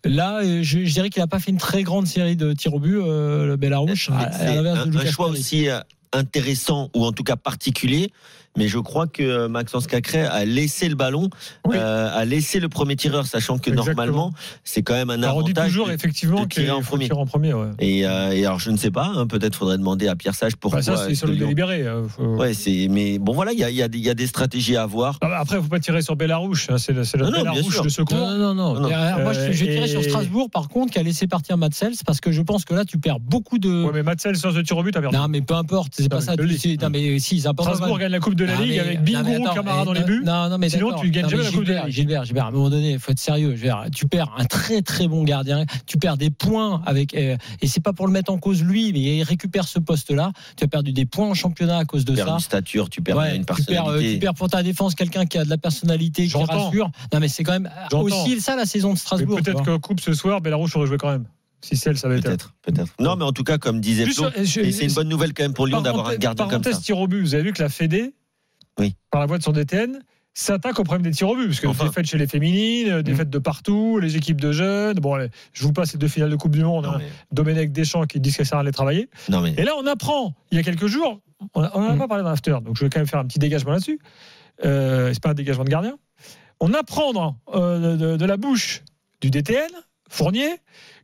là, 0.04 0.40
euh, 0.44 0.64
je, 0.64 0.86
je 0.86 0.94
dirais 0.94 1.10
qu'il 1.10 1.22
n'a 1.22 1.28
pas 1.28 1.40
fait 1.40 1.52
une 1.52 1.58
très 1.58 1.84
grande 1.84 2.08
série 2.08 2.36
de 2.36 2.54
tirs 2.54 2.74
au 2.74 2.80
but, 2.80 2.98
euh, 2.98 3.48
le 3.48 3.56
Bellarouche, 3.56 4.10
à, 4.10 4.54
l'inverse 4.54 4.80
un, 4.80 4.88
de 4.88 4.98
un 4.98 5.06
choix 5.06 5.28
Perry. 5.28 5.40
aussi 5.40 5.70
euh, 5.70 5.80
intéressant 6.14 6.90
ou 6.96 7.06
en 7.06 7.12
tout 7.12 7.24
cas 7.24 7.36
particulier. 7.36 8.12
Mais 8.58 8.68
je 8.68 8.80
crois 8.80 9.08
que 9.08 9.24
euh, 9.24 9.48
Maxence 9.48 9.88
Cacré 9.88 10.24
a 10.24 10.44
laissé 10.46 10.90
le 10.90 10.96
ballon, 10.96 11.30
Oui. 11.66 11.78
euh, 11.78 12.10
a 12.14 12.26
laissé 12.26 12.60
le 12.60 12.68
premier 12.70 12.96
tireur, 12.96 13.26
sachant 13.26 13.58
que 13.60 13.70
Exactement. 13.70 13.86
normalement 13.96 14.34
c'est 14.64 14.82
quand 14.82 14.94
même 14.96 15.10
un 15.10 15.22
Alors, 15.24 15.38
on 15.38 15.42
dit 15.44 15.52
avantage. 15.52 15.70
toujours 15.72 15.88
de- 15.88 15.94
effectivement 15.94 16.42
de 16.44 16.48
tirer 16.48 16.66
qu'il 16.66 16.74
en 16.74 16.82
premier. 16.82 17.12
en 17.14 17.26
premier. 17.26 17.54
Ouais. 17.54 17.68
Et, 17.80 18.06
euh, 18.06 18.32
et 18.32 18.46
alors 18.46 18.60
je 18.60 18.72
ne 18.72 18.78
sais 18.78 18.92
pas, 18.92 19.12
hein, 19.16 19.28
peut-être 19.28 19.56
faudrait 19.56 19.78
demander 19.78 20.08
à 20.08 20.16
Pierre 20.16 20.36
Sage 20.36 20.56
pourquoi. 20.58 20.80
Bah, 20.80 20.84
ça, 20.98 21.06
c'est 21.08 21.16
sur 21.16 21.28
le 21.28 21.36
délibéré. 21.36 21.84
euh, 21.84 22.08
faut- 22.08 22.36
Ouais, 22.36 22.54
c'est. 22.54 22.88
Mais 22.90 23.20
bon 23.20 23.34
voilà, 23.34 23.54
il 23.54 23.60
y 23.60 23.64
a, 23.64 23.70
il 23.70 23.76
y 23.76 23.82
a 23.84 23.88
des- 23.88 23.98
il 24.00 24.04
y 24.06 24.10
a 24.10 24.14
des 24.14 24.28
stratégies 24.28 24.76
à 24.76 24.84
avoir. 24.84 25.18
Ah 25.22 25.28
bah, 25.28 25.38
Après, 25.40 25.56
il 25.56 25.60
ne 25.60 25.64
faut 25.64 25.70
pas 25.70 25.80
tirer 25.80 26.02
sur 26.02 26.16
Bellarouche. 26.16 26.70
hein, 26.70 26.78
C'est 26.78 26.94
le, 26.94 27.04
c'est 27.04 27.18
le 27.18 27.26
Non, 27.26 27.32
Bellarouche 27.32 27.82
de 27.82 27.90
secours. 27.90 28.18
Non, 28.18 28.38
non, 28.38 28.54
non. 28.56 28.80
Non, 28.80 28.90
alors, 28.92 29.20
moi, 29.20 29.34
je, 29.34 29.52
je 29.52 29.66
vais 29.66 29.72
tirer 29.74 29.88
sur 29.88 30.04
Strasbourg, 30.04 30.50
par 30.50 30.68
contre, 30.70 30.94
qui 30.94 31.00
a 31.00 31.04
laissé 31.04 31.28
partir 31.28 31.58
Matsels, 31.58 31.94
parce 32.06 32.20
que 32.20 32.32
je 32.32 32.42
pense 32.42 32.66
que 32.66 32.74
là, 32.74 32.86
tu 32.86 32.98
perds 32.98 33.20
beaucoup 33.20 33.60
de. 33.60 33.84
Ouais, 33.86 33.92
mais 33.94 34.04
Matsel 34.04 34.36
sur 34.36 34.52
ce 34.52 34.60
tir 34.60 34.78
au 34.78 34.84
but, 34.84 34.92
t'as 34.94 35.02
perdu. 35.02 35.16
non, 35.16 35.28
mais 35.28 35.42
peu 35.42 35.54
importe, 35.54 35.94
c'est 35.96 36.04
Non, 36.04 36.10
pas 36.10 36.22
ça. 36.22 36.36
le 36.36 36.44
non, 36.82 36.90
mais 36.90 37.20
si. 37.20 37.40
Strasbourg 37.40 38.00
gagne 38.00 38.12
la 38.12 38.20
Coupe 38.20 38.36
de 38.36 38.46
la 38.48 38.56
Non, 38.56 38.62
Ligue 38.62 38.72
mais- 38.74 38.80
avec 38.80 38.98
non, 38.98 39.04
mais 39.06 39.12
Bingo, 39.12 39.44
attends, 39.46 39.54
Camara 39.56 39.82
eh, 39.82 39.86
dans 39.86 39.94
les 39.94 40.00
non, 40.02 40.06
buts. 40.06 40.22
Non, 40.26 40.50
non, 40.50 40.58
mais 40.58 40.70
Sinon, 40.70 41.00
tu 41.00 41.10
gagnes 41.12 41.24
Non, 41.24 41.30
jamais 41.30 41.44
mais 41.44 41.50
la 41.50 41.56
Coupe 41.58 41.64
de 41.66 41.74
la 41.74 41.76
Gilbert, 41.76 41.86
Ligue. 41.86 41.94
Gilbert, 41.96 42.24
Gilbert, 42.26 42.46
à 42.46 42.48
un 42.48 42.52
moment 42.52 42.70
donné, 42.70 42.92
il 42.92 43.00
faut 43.00 43.12
être 43.12 43.20
sérieux. 43.20 43.56
Tu 43.96 44.08
perds 44.08 44.34
un 44.38 44.46
très 44.46 44.82
très 44.82 45.08
bon 45.08 45.24
gardien, 45.24 45.66
tu 45.86 45.98
perds 45.98 46.18
des 46.18 46.30
points 46.30 46.82
avec, 46.86 47.14
euh, 47.16 47.38
et 47.62 47.68
c'est 47.68 47.82
pas 47.84 47.94
pour 47.94 48.08
le 48.08 48.14
mettre 48.14 48.32
en 48.32 48.38
cause 48.38 48.64
lui, 48.64 48.92
mais 48.94 49.00
il 49.18 49.24
récupère 49.24 49.68
ce 49.68 49.80
poste-là. 49.80 50.32
Tu 50.58 50.64
as 50.64 50.68
perdu 50.68 50.92
des 50.94 51.06
points 51.06 51.28
en 51.30 51.34
championnat 51.34 51.78
à 51.78 51.86
cause 51.86 52.06
de 52.06 52.12
Tu 52.12 52.16
perds 52.18 52.28
ça. 52.28 52.34
une 52.34 52.40
stature, 52.40 52.90
tu 52.90 53.02
perds 53.02 53.18
Ouais, 53.18 53.36
une 53.36 53.46
tu, 53.46 53.46
perds, 53.46 53.56
euh, 53.56 53.74
personnalité. 53.76 54.14
tu 54.14 54.20
perds 54.20 54.34
pour 54.34 54.50
ta 54.50 54.64
défense 54.64 54.96
quelqu'un 54.96 55.26
qui 55.26 55.38
a 55.38 55.46
de 55.46 55.50
la 55.50 55.58
personnalité, 55.58 56.28
qui 56.28 56.38
rassure. 56.38 56.90
Non, 57.14 57.20
mais 57.20 57.28
c'est 57.28 57.44
quand 57.44 57.54
même 57.54 57.70
J'entends. 57.92 58.04
aussi 58.04 58.40
ça 58.42 58.56
la 58.56 58.66
saison 58.66 58.94
de 58.94 58.98
Strasbourg. 58.98 59.40
peut-être 59.42 59.64
que 59.64 59.78
Coupe 59.78 60.00
ce 60.00 60.14
soir, 60.14 60.42
Bellarouche 60.42 60.76
aurait 60.76 60.88
joué 60.88 60.98
quand 60.98 61.12
même. 61.12 61.26
Si 61.60 61.76
celle, 61.76 61.98
ça 61.98 62.08
va 62.08 62.16
être. 62.16 62.24
Peut-être, 62.24 62.54
peut-être. 62.62 62.94
Non, 63.00 63.16
mais 63.16 63.24
en 63.24 63.32
tout 63.32 63.44
cas, 63.44 63.58
comme 63.58 63.82
disait 63.82 64.06
Flo, 64.06 64.28
c'est 64.46 64.84
une 64.86 64.94
bonne 64.94 65.10
nouvelle 65.10 65.34
quand 65.34 65.44
même 65.44 65.54
pour 65.54 65.66
Lyon 65.66 65.82
d'avoir 65.82 66.10
un 66.10 66.16
gardien 66.16 66.46
comme 66.46 66.64
ça. 66.64 66.70
Parenthèse 66.70 66.82
tir 66.86 67.00
au 67.00 67.08
but. 67.08 67.22
Vous 67.22 67.34
avez 67.34 67.44
vu 67.44 67.52
que 67.54 67.62
la 67.64 67.70
Fédé, 67.70 68.14
Oui. 68.80 68.96
par 69.12 69.22
la 69.22 69.28
voix 69.28 69.38
de 69.38 69.44
son 69.44 69.52
DTN, 69.52 70.00
s'attaque 70.34 70.80
au 70.80 70.84
problème 70.84 71.02
des 71.02 71.12
tirs 71.12 71.30
au 71.30 71.36
but. 71.36 71.48
Parce 71.48 71.60
que 71.60 71.68
Enfin. 71.68 71.86
des 71.86 71.90
défaites 71.90 72.06
chez 72.06 72.18
les 72.20 72.28
féminines, 72.28 72.90
euh, 72.90 73.02
des 73.02 73.12
Mm. 73.12 73.14
défaites 73.16 73.30
de 73.32 73.40
partout, 73.40 73.98
les 74.00 74.18
équipes 74.18 74.40
de 74.40 74.52
jeunes. 74.52 74.98
Bon, 75.00 75.16
allez, 75.16 75.30
je 75.54 75.64
vous 75.64 75.74
passe 75.74 75.94
les 75.94 76.00
deux 76.00 76.08
finales 76.08 76.30
de 76.30 76.36
Coupe 76.36 76.52
du 76.52 76.64
Monde. 76.64 76.86
Non, 76.86 76.92
hein. 76.92 76.98
mais, 77.00 77.10
Domenech 77.32 77.72
Deschamps 77.72 78.06
qui 78.06 78.20
dit 78.20 78.32
que 78.32 78.44
ça 78.44 78.60
aller 78.60 78.72
travailler. 78.72 79.10
non, 79.30 79.42
mais 79.42 79.54
Et 79.58 79.64
là, 79.64 79.72
on 79.80 79.86
apprend, 79.88 80.36
il 80.52 80.58
y 80.58 80.60
a 80.60 80.64
quelques 80.64 80.88
jours, 80.88 81.22
on 81.56 81.62
n'en 81.62 81.90
a 81.90 81.94
Mm. 81.96 81.98
pas 81.98 82.08
parlé 82.08 82.24
dans 82.24 82.30
l'after, 82.30 82.58
donc 82.64 82.78
je 82.78 82.84
vais 82.84 82.90
quand 82.90 83.00
même 83.00 83.08
faire 83.08 83.20
un 83.20 83.26
petit 83.26 83.40
dégagement 83.40 83.72
là-dessus. 83.72 84.00
Euh, 84.66 85.12
c'est 85.14 85.22
pas 85.24 85.30
un 85.32 85.34
dégagement 85.36 85.64
de 85.64 85.70
gardien. 85.70 85.98
On 86.60 86.74
apprend 86.74 87.14
dans, 87.14 87.38
euh, 87.56 87.96
de, 87.98 88.18
de 88.18 88.26
la 88.26 88.38
bouche 88.38 88.84
du 89.22 89.30
DTN, 89.32 89.70
Fournier, 90.10 90.50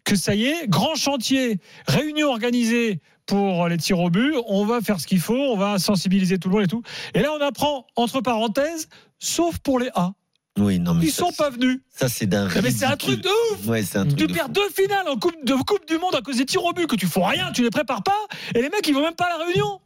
que 0.04 0.16
ça 0.16 0.34
y 0.36 0.46
est, 0.46 0.68
grand 0.68 0.96
chantier, 0.96 1.60
réunion 1.88 2.30
organisée 2.30 3.02
pour 3.26 3.68
les 3.68 3.78
tirs 3.78 4.00
au 4.00 4.10
but, 4.10 4.34
on 4.48 4.66
va 4.66 4.82
faire 4.82 5.00
ce 5.00 5.08
qu'il 5.08 5.20
faut, 5.20 5.36
on 5.36 5.58
va 5.58 5.80
sensibiliser 5.80 6.38
tout 6.40 6.50
le 6.50 6.56
monde 6.56 6.64
et 6.64 6.68
tout. 6.68 6.82
Et 7.14 7.22
là, 7.22 7.30
on 7.38 7.42
apprend, 7.42 7.86
entre 7.96 8.22
parenthèses, 8.22 8.88
sauf 9.20 9.58
pour 9.60 9.80
les 9.80 9.90
A. 9.96 10.12
oui, 10.60 10.80
non, 10.80 10.94
mais 10.94 11.06
Ils 11.06 11.12
ça, 11.12 11.26
sont 11.26 11.32
pas 11.32 11.50
venus. 11.50 11.80
ça 11.90 12.10
c'est 12.10 12.26
d'un. 12.28 12.48
Mais 12.62 12.72
c'est 12.72 12.86
un 12.86 12.98
truc 12.98 13.22
de 13.22 13.30
ouf 13.54 13.66
Ouais, 13.68 13.84
c'est 13.84 13.98
un 13.98 14.06
truc. 14.06 14.18
tu 14.20 14.28
de 14.28 14.34
perds 14.34 14.46
fou. 14.48 14.52
deux 14.52 14.70
finales 14.70 15.08
en 15.08 15.18
coupe 15.18 15.36
de 15.46 15.54
coupe 15.56 15.88
du 15.88 15.98
monde 15.98 16.16
à 16.16 16.22
cause 16.22 16.38
des 16.38 16.46
tirs 16.46 16.64
au 16.64 16.74
but 16.74 16.86
que 16.88 16.96
tu 16.96 17.08
fais 17.08 17.24
rien, 17.24 17.52
tu 17.54 17.64
les 17.64 17.70
prépares 17.70 18.04
pas 18.04 18.18
et 18.54 18.62
les 18.62 18.70
mecs 18.70 18.86
ils 18.88 18.94
vont 18.94 19.02
même 19.02 19.16
pas 19.16 19.26
à 19.34 19.38
la 19.38 19.46
réunion. 19.46 19.80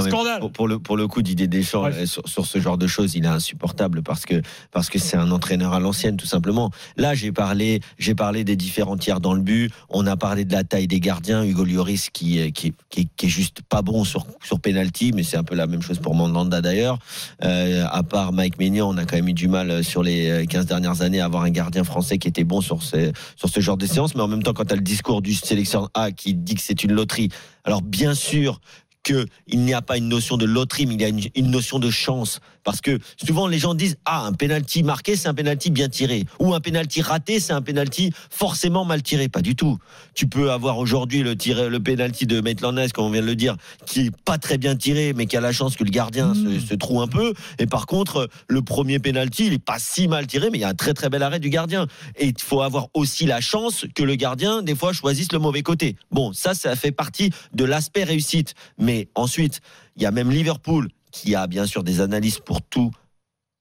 Scandale. 0.00 0.40
Pour, 0.40 0.52
pour 0.52 0.68
le, 0.68 0.78
pour 0.78 0.96
le 0.96 1.06
coup, 1.06 1.22
Didier 1.22 1.46
Deschamps, 1.46 1.84
euh, 1.84 2.06
sur, 2.06 2.26
sur 2.26 2.46
ce 2.46 2.58
genre 2.58 2.78
de 2.78 2.86
choses, 2.86 3.14
il 3.14 3.24
est 3.24 3.28
insupportable 3.28 4.02
parce 4.02 4.24
que 4.24 4.40
parce 4.70 4.88
que 4.88 4.98
c'est 4.98 5.16
un 5.16 5.30
entraîneur 5.30 5.72
à 5.72 5.80
l'ancienne, 5.80 6.16
tout 6.16 6.26
simplement. 6.26 6.70
Là, 6.96 7.14
j'ai 7.14 7.32
parlé, 7.32 7.80
j'ai 7.98 8.14
parlé 8.14 8.44
des 8.44 8.56
différents 8.56 8.96
tiers 8.96 9.20
dans 9.20 9.34
le 9.34 9.40
but. 9.40 9.70
On 9.88 10.06
a 10.06 10.16
parlé 10.16 10.44
de 10.44 10.52
la 10.52 10.64
taille 10.64 10.86
des 10.86 11.00
gardiens. 11.00 11.44
Hugo 11.44 11.64
Lloris 11.64 12.10
qui, 12.10 12.40
euh, 12.40 12.50
qui, 12.50 12.72
qui, 12.90 13.08
qui 13.16 13.26
est 13.26 13.28
juste 13.28 13.60
pas 13.68 13.82
bon 13.82 14.04
sur 14.04 14.26
sur 14.42 14.60
penalty, 14.60 15.12
mais 15.12 15.22
c'est 15.22 15.36
un 15.36 15.44
peu 15.44 15.54
la 15.54 15.66
même 15.66 15.82
chose 15.82 15.98
pour 15.98 16.14
Mandanda 16.14 16.60
d'ailleurs. 16.60 16.98
Euh, 17.44 17.84
à 17.90 18.02
part 18.02 18.32
Mike 18.32 18.58
Maignan, 18.58 18.88
on 18.88 18.96
a 18.96 19.04
quand 19.04 19.16
même 19.16 19.28
eu 19.28 19.34
du 19.34 19.48
mal 19.48 19.84
sur 19.84 20.02
les 20.02 20.46
15 20.48 20.66
dernières 20.66 21.02
années 21.02 21.20
à 21.20 21.26
avoir 21.26 21.42
un 21.42 21.50
gardien 21.50 21.84
français 21.84 22.18
qui 22.18 22.28
était 22.28 22.44
bon 22.44 22.60
sur 22.60 22.82
ces, 22.82 23.12
sur 23.36 23.48
ce 23.48 23.60
genre 23.60 23.76
de 23.76 23.86
séance. 23.86 24.14
Mais 24.14 24.22
en 24.22 24.28
même 24.28 24.42
temps, 24.42 24.52
quand 24.52 24.64
tu 24.64 24.72
as 24.72 24.76
le 24.76 24.82
discours 24.82 25.22
du 25.22 25.34
sélectionneur 25.34 25.90
A 25.94 26.12
qui 26.12 26.34
dit 26.34 26.54
que 26.54 26.62
c'est 26.62 26.84
une 26.84 26.92
loterie, 26.92 27.28
alors 27.64 27.82
bien 27.82 28.14
sûr 28.14 28.60
qu'il 29.02 29.26
n'y 29.48 29.74
a 29.74 29.82
pas 29.82 29.96
une 29.96 30.08
notion 30.08 30.36
de 30.36 30.44
loterie, 30.44 30.86
mais 30.86 30.94
il 30.94 31.00
y 31.00 31.04
a 31.04 31.08
une, 31.08 31.20
une 31.34 31.50
notion 31.50 31.78
de 31.78 31.90
chance. 31.90 32.40
Parce 32.64 32.80
que 32.80 32.98
souvent 33.16 33.46
les 33.46 33.58
gens 33.58 33.74
disent 33.74 33.96
ah 34.04 34.24
un 34.26 34.32
penalty 34.32 34.82
marqué 34.82 35.16
c'est 35.16 35.28
un 35.28 35.34
penalty 35.34 35.70
bien 35.70 35.88
tiré 35.88 36.26
ou 36.38 36.54
un 36.54 36.60
penalty 36.60 37.02
raté 37.02 37.40
c'est 37.40 37.52
un 37.52 37.62
penalty 37.62 38.12
forcément 38.30 38.84
mal 38.84 39.02
tiré. 39.02 39.28
Pas 39.28 39.42
du 39.42 39.56
tout. 39.56 39.78
Tu 40.14 40.26
peux 40.26 40.52
avoir 40.52 40.78
aujourd'hui 40.78 41.22
le 41.22 41.78
penalty 41.78 42.26
de 42.26 42.40
Maitland 42.40 42.78
Nice 42.78 42.92
comme 42.92 43.06
on 43.06 43.10
vient 43.10 43.22
de 43.22 43.26
le 43.26 43.34
dire 43.34 43.56
qui 43.86 44.06
est 44.06 44.16
pas 44.24 44.38
très 44.38 44.58
bien 44.58 44.76
tiré 44.76 45.12
mais 45.12 45.26
qui 45.26 45.36
a 45.36 45.40
la 45.40 45.52
chance 45.52 45.76
que 45.76 45.84
le 45.84 45.90
gardien 45.90 46.34
se, 46.34 46.60
se 46.60 46.74
trouve 46.74 47.02
un 47.02 47.08
peu. 47.08 47.34
Et 47.58 47.66
par 47.66 47.86
contre 47.86 48.28
le 48.46 48.62
premier 48.62 48.98
penalty 48.98 49.46
il 49.46 49.52
est 49.54 49.58
pas 49.58 49.78
si 49.78 50.06
mal 50.06 50.26
tiré 50.26 50.50
mais 50.50 50.58
il 50.58 50.60
y 50.60 50.64
a 50.64 50.68
un 50.68 50.74
très 50.74 50.94
très 50.94 51.08
bel 51.08 51.22
arrêt 51.22 51.40
du 51.40 51.50
gardien. 51.50 51.86
Et 52.16 52.26
il 52.26 52.34
faut 52.38 52.62
avoir 52.62 52.88
aussi 52.94 53.26
la 53.26 53.40
chance 53.40 53.86
que 53.94 54.04
le 54.04 54.14
gardien 54.14 54.62
des 54.62 54.76
fois 54.76 54.92
choisisse 54.92 55.32
le 55.32 55.40
mauvais 55.40 55.62
côté. 55.62 55.96
Bon 56.12 56.32
ça 56.32 56.54
ça 56.54 56.76
fait 56.76 56.92
partie 56.92 57.30
de 57.54 57.64
l'aspect 57.64 58.04
réussite. 58.04 58.54
Mais 58.78 58.91
ensuite 59.14 59.60
il 59.96 60.02
y 60.02 60.06
a 60.06 60.10
même 60.10 60.30
Liverpool 60.30 60.88
qui 61.10 61.34
a 61.34 61.46
bien 61.46 61.66
sûr 61.66 61.84
des 61.84 62.00
analyses 62.00 62.38
pour 62.38 62.62
tout 62.62 62.90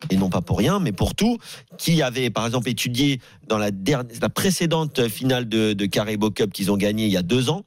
et 0.10 0.18
non 0.18 0.30
pas 0.30 0.42
pour 0.42 0.58
rien, 0.58 0.80
mais 0.80 0.92
pour 0.92 1.14
tout, 1.14 1.38
qui 1.78 2.02
avait 2.02 2.30
par 2.30 2.46
exemple 2.46 2.70
étudié 2.70 3.22
dans 3.48 3.58
la, 3.58 3.72
dernière, 3.72 4.20
la 4.20 4.30
précédente 4.30 5.08
finale 5.10 5.48
de, 5.48 5.74
de 5.74 5.86
Cup 5.86 6.52
qu'ils 6.52 6.72
ont 6.72 6.78
gagné 6.78 7.06
il 7.06 7.12
y 7.12 7.18
a 7.18 7.22
deux 7.22 7.50
ans. 7.50 7.64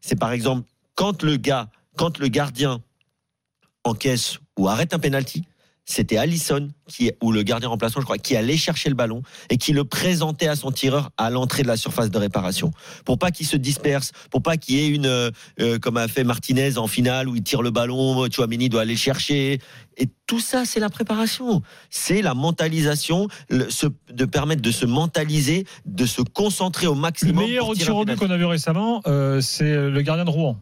C'est 0.00 0.18
par 0.18 0.32
exemple 0.32 0.68
quand 0.94 1.22
le 1.22 1.36
gars, 1.36 1.68
quand 1.96 2.18
le 2.18 2.28
gardien 2.28 2.82
encaisse 3.84 4.38
ou 4.58 4.68
arrête 4.68 4.92
un 4.92 4.98
penalty, 4.98 5.44
c'était 5.90 6.18
Allison 6.18 6.68
qui, 6.86 7.10
ou 7.22 7.32
le 7.32 7.42
gardien 7.42 7.70
remplaçant, 7.70 7.98
je 8.00 8.04
crois, 8.04 8.18
qui 8.18 8.36
allait 8.36 8.58
chercher 8.58 8.90
le 8.90 8.94
ballon 8.94 9.22
et 9.48 9.56
qui 9.56 9.72
le 9.72 9.84
présentait 9.84 10.46
à 10.46 10.54
son 10.54 10.70
tireur 10.70 11.10
à 11.16 11.30
l'entrée 11.30 11.62
de 11.62 11.68
la 11.68 11.78
surface 11.78 12.10
de 12.10 12.18
réparation. 12.18 12.70
Pour 13.06 13.18
pas 13.18 13.30
qu'il 13.30 13.46
se 13.46 13.56
disperse, 13.56 14.12
pour 14.30 14.42
pas 14.42 14.58
qu'il 14.58 14.74
y 14.76 14.80
ait 14.84 14.88
une, 14.88 15.06
euh, 15.06 15.30
euh, 15.60 15.78
comme 15.78 15.96
a 15.96 16.06
fait 16.06 16.24
Martinez 16.24 16.76
en 16.76 16.86
finale 16.88 17.26
où 17.26 17.36
il 17.36 17.42
tire 17.42 17.62
le 17.62 17.70
ballon, 17.70 18.26
Chouamini 18.30 18.68
doit 18.68 18.82
aller 18.82 18.92
le 18.92 18.98
chercher. 18.98 19.60
Et 19.96 20.08
tout 20.26 20.40
ça, 20.40 20.64
c'est 20.66 20.78
la 20.78 20.90
préparation. 20.90 21.62
C'est 21.88 22.20
la 22.20 22.34
mentalisation, 22.34 23.26
le- 23.48 23.70
se- 23.70 23.86
de 24.12 24.24
permettre 24.26 24.60
de 24.62 24.70
se 24.70 24.84
mentaliser, 24.84 25.64
de 25.86 26.04
se 26.04 26.20
concentrer 26.20 26.86
au 26.86 26.94
Le 26.94 27.00
maximum. 27.00 27.44
meilleur 27.46 27.66
au 27.66 27.74
tirer 27.74 27.86
tir 27.86 27.96
au 27.96 28.04
but 28.04 28.16
qu'on 28.16 28.30
a 28.30 28.36
vu 28.36 28.44
récemment, 28.44 29.00
euh, 29.06 29.40
c'est 29.40 29.74
le 29.74 30.02
gardien 30.02 30.26
de 30.26 30.30
Rouen. 30.30 30.60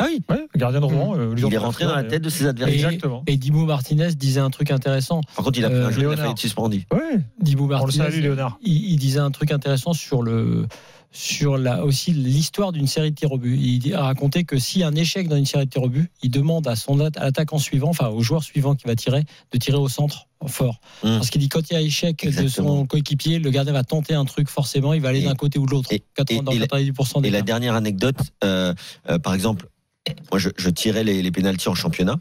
Ah 0.00 0.06
oui, 0.08 0.22
Ouais, 0.28 0.46
le 0.54 0.58
gardien 0.58 0.80
de 0.80 0.84
Rouen. 0.84 1.16
euh, 1.16 1.34
il 1.36 1.52
est 1.52 1.58
rentré 1.58 1.84
dans 1.84 1.94
la 1.96 2.04
tête 2.04 2.22
de 2.22 2.30
ses 2.30 2.46
adversaires. 2.46 2.74
Exactement. 2.90 3.24
Et 3.26 3.36
Dimo 3.36 3.64
Martinez 3.66 4.14
disait 4.14 4.40
un 4.40 4.50
truc 4.50 4.70
intéressant. 4.70 5.20
Par 5.34 5.44
contre, 5.44 5.58
il 5.58 5.64
a 5.64 5.70
pris 5.70 5.78
Euh, 5.78 5.86
un 5.86 5.90
jeu, 5.90 5.96
il 5.96 5.98
a 5.98 6.02
Léonard. 6.02 6.18
failli 6.18 6.32
être 6.32 6.38
suspendu. 6.38 6.86
Ouais, 6.92 7.20
Dimo 7.40 7.64
on 7.64 7.66
le 7.68 7.72
Martinez, 7.74 8.04
salue, 8.04 8.22
Léonard. 8.22 8.58
il, 8.62 8.92
il 8.92 8.96
disait 8.96 9.18
un 9.18 9.30
truc 9.32 9.50
intéressant 9.50 9.92
sur 9.92 10.22
le 10.22 10.66
sur 11.10 11.56
la, 11.56 11.84
aussi 11.86 12.12
l'histoire 12.12 12.70
d'une 12.70 12.86
série 12.86 13.10
de 13.10 13.16
tirs 13.16 13.32
au 13.32 13.38
but. 13.38 13.58
Il 13.58 13.94
a 13.94 14.02
raconté 14.02 14.44
que 14.44 14.58
si 14.58 14.82
un 14.82 14.94
échec 14.94 15.26
dans 15.26 15.36
une 15.36 15.46
série 15.46 15.64
de 15.64 15.70
tirs 15.70 15.82
au 15.82 15.88
but, 15.88 16.10
il 16.22 16.30
demande 16.30 16.68
à 16.68 16.76
son 16.76 17.00
at- 17.00 17.10
à 17.16 17.24
l'attaquant 17.24 17.56
suivant, 17.58 17.88
enfin 17.88 18.08
au 18.08 18.20
joueur 18.20 18.42
suivant 18.42 18.74
qui 18.74 18.86
va 18.86 18.94
tirer, 18.94 19.24
de 19.50 19.58
tirer 19.58 19.78
au 19.78 19.88
centre 19.88 20.26
fort. 20.46 20.80
Hum. 21.02 21.16
Parce 21.16 21.30
qu'il 21.30 21.40
dit 21.40 21.48
quand 21.48 21.68
il 21.70 21.72
y 21.72 21.76
a 21.76 21.80
échec 21.80 22.28
de 22.30 22.46
son 22.48 22.84
coéquipier, 22.86 23.38
le 23.38 23.48
gardien 23.50 23.72
va 23.72 23.84
tenter 23.84 24.12
un 24.14 24.26
truc 24.26 24.50
forcément, 24.50 24.92
il 24.92 25.00
va 25.00 25.08
aller 25.08 25.22
d'un 25.22 25.34
côté 25.34 25.58
ou 25.58 25.64
de 25.64 25.70
l'autre. 25.70 25.90
et- 25.92 26.02
80 26.14 26.52
et- 26.52 26.56
et 26.56 26.58
la- 26.58 26.66
90% 26.66 27.22
des 27.22 27.28
Et 27.28 27.30
la 27.30 27.40
dernière 27.42 27.74
anecdote, 27.74 28.18
euh, 28.44 28.74
euh, 29.08 29.18
par 29.18 29.32
exemple, 29.32 29.66
moi 30.30 30.38
je, 30.38 30.50
je 30.56 30.70
tirais 30.70 31.04
les, 31.04 31.22
les 31.22 31.30
pénalties 31.30 31.68
en 31.68 31.74
championnat 31.74 32.16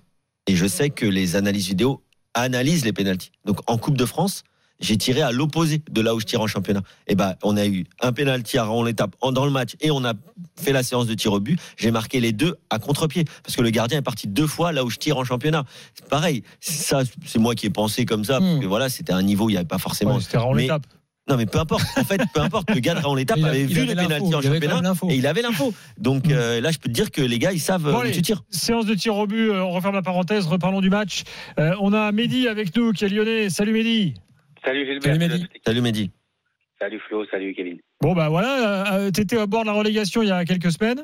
et 0.47 0.55
je 0.55 0.65
sais 0.65 0.89
que 0.89 1.05
les 1.05 1.35
analyses 1.35 1.67
vidéo 1.67 2.03
analysent 2.33 2.85
les 2.85 2.93
pénalties. 2.93 3.31
Donc 3.45 3.59
en 3.67 3.77
Coupe 3.77 3.97
de 3.97 4.05
France, 4.05 4.43
j'ai 4.79 4.95
tiré 4.95 5.21
à 5.21 5.31
l'opposé 5.31 5.81
de 5.89 6.01
là 6.01 6.13
où 6.13 6.19
je 6.19 6.25
tire 6.25 6.39
en 6.41 6.45
championnat. 6.45 6.83
Et 7.07 7.15
ben 7.15 7.33
on 7.41 7.57
a 7.57 7.65
eu 7.65 7.85
un 8.01 8.11
pénalty 8.13 8.59
à 8.59 8.63
Raon 8.65 8.83
l'étape 8.83 9.15
dans 9.31 9.43
le 9.45 9.49
match 9.51 9.71
et 9.81 9.89
on 9.89 10.05
a 10.05 10.13
fait 10.55 10.71
la 10.71 10.83
séance 10.83 11.07
de 11.07 11.15
tir 11.15 11.33
au 11.33 11.39
but. 11.39 11.59
J'ai 11.77 11.89
marqué 11.89 12.19
les 12.19 12.31
deux 12.31 12.55
à 12.69 12.77
contre-pied 12.77 13.25
parce 13.43 13.55
que 13.55 13.61
le 13.63 13.71
gardien 13.71 13.97
est 13.97 14.03
parti 14.03 14.27
deux 14.27 14.45
fois 14.45 14.71
là 14.71 14.85
où 14.85 14.89
je 14.91 14.97
tire 14.97 15.17
en 15.17 15.23
championnat. 15.23 15.63
Pareil. 16.11 16.43
Ça, 16.59 17.01
c'est 17.25 17.39
moi 17.39 17.55
qui 17.55 17.65
ai 17.65 17.69
pensé 17.71 18.05
comme 18.05 18.23
ça 18.23 18.39
parce 18.39 18.51
Hmm. 18.53 18.59
que 18.59 18.67
voilà, 18.67 18.87
c'était 18.89 19.13
un 19.13 19.23
niveau 19.23 19.45
où 19.45 19.49
il 19.49 19.53
n'y 19.53 19.57
avait 19.57 19.65
pas 19.67 19.79
forcément. 19.79 20.15
Ouais, 20.17 20.21
C'était 20.21 20.37
Raon 20.37 20.53
mais- 20.53 20.63
l'étape. 20.63 20.85
Non, 21.29 21.35
mais 21.37 21.45
peu 21.45 21.59
importe. 21.59 21.83
En 21.97 22.03
fait, 22.03 22.21
peu 22.33 22.39
importe. 22.41 22.69
Le 22.73 22.79
gars 22.79 22.95
de 22.95 22.99
Raon 23.01 23.15
l'étape 23.15 23.37
avait 23.43 23.65
vu 23.65 23.85
le 23.85 23.95
pénalty 23.95 24.33
en 24.33 24.39
il 24.41 24.47
avait 24.47 24.59
quand 24.67 24.81
championnat 24.81 25.13
et 25.13 25.17
il 25.17 25.27
avait 25.27 25.41
l'info. 25.41 25.73
Donc 25.97 26.27
Mm. 26.27 26.31
euh, 26.31 26.61
là, 26.61 26.71
je 26.71 26.77
peux 26.77 26.87
te 26.89 26.93
dire 26.93 27.11
que 27.11 27.21
les 27.21 27.37
gars, 27.39 27.51
ils 27.51 27.59
savent 27.59 27.83
Bon, 27.83 27.89
euh, 27.89 27.93
où 27.93 27.99
allez. 27.99 28.11
tu 28.11 28.21
tires. 28.21 28.43
Séance 28.49 28.85
de 28.85 28.95
tir 28.95 29.15
au 29.15 29.27
but, 29.27 29.49
euh, 29.49 29.61
on 29.63 29.71
referme 29.71 29.95
la 29.95 30.01
parenthèse, 30.01 30.47
reparlons 30.47 30.79
du 30.81 30.89
match. 30.89 31.23
Euh, 31.59 31.75
on 31.81 31.91
a 31.93 32.11
Mehdi 32.11 32.47
avec 32.47 32.75
nous 32.75 32.93
qui 32.93 33.03
est 33.05 33.09
lyonnais. 33.09 33.49
Salut 33.49 33.73
Mehdi. 33.73 34.13
Salut 34.63 34.85
Gilbert. 34.85 35.03
Salut, 35.15 35.19
Mehdi. 35.19 35.45
Salut 35.65 35.81
Mehdi. 35.81 36.11
Salut 36.79 37.01
Flo, 37.07 37.25
salut 37.31 37.53
Kevin. 37.55 37.77
Bon 38.01 38.13
bah 38.13 38.29
voilà, 38.29 39.09
tu 39.11 39.21
étais 39.21 39.37
à 39.39 39.47
bord 39.47 39.61
de 39.63 39.67
la 39.67 39.73
relégation 39.73 40.21
il 40.21 40.27
y 40.27 40.31
a 40.31 40.45
quelques 40.45 40.71
semaines. 40.71 41.03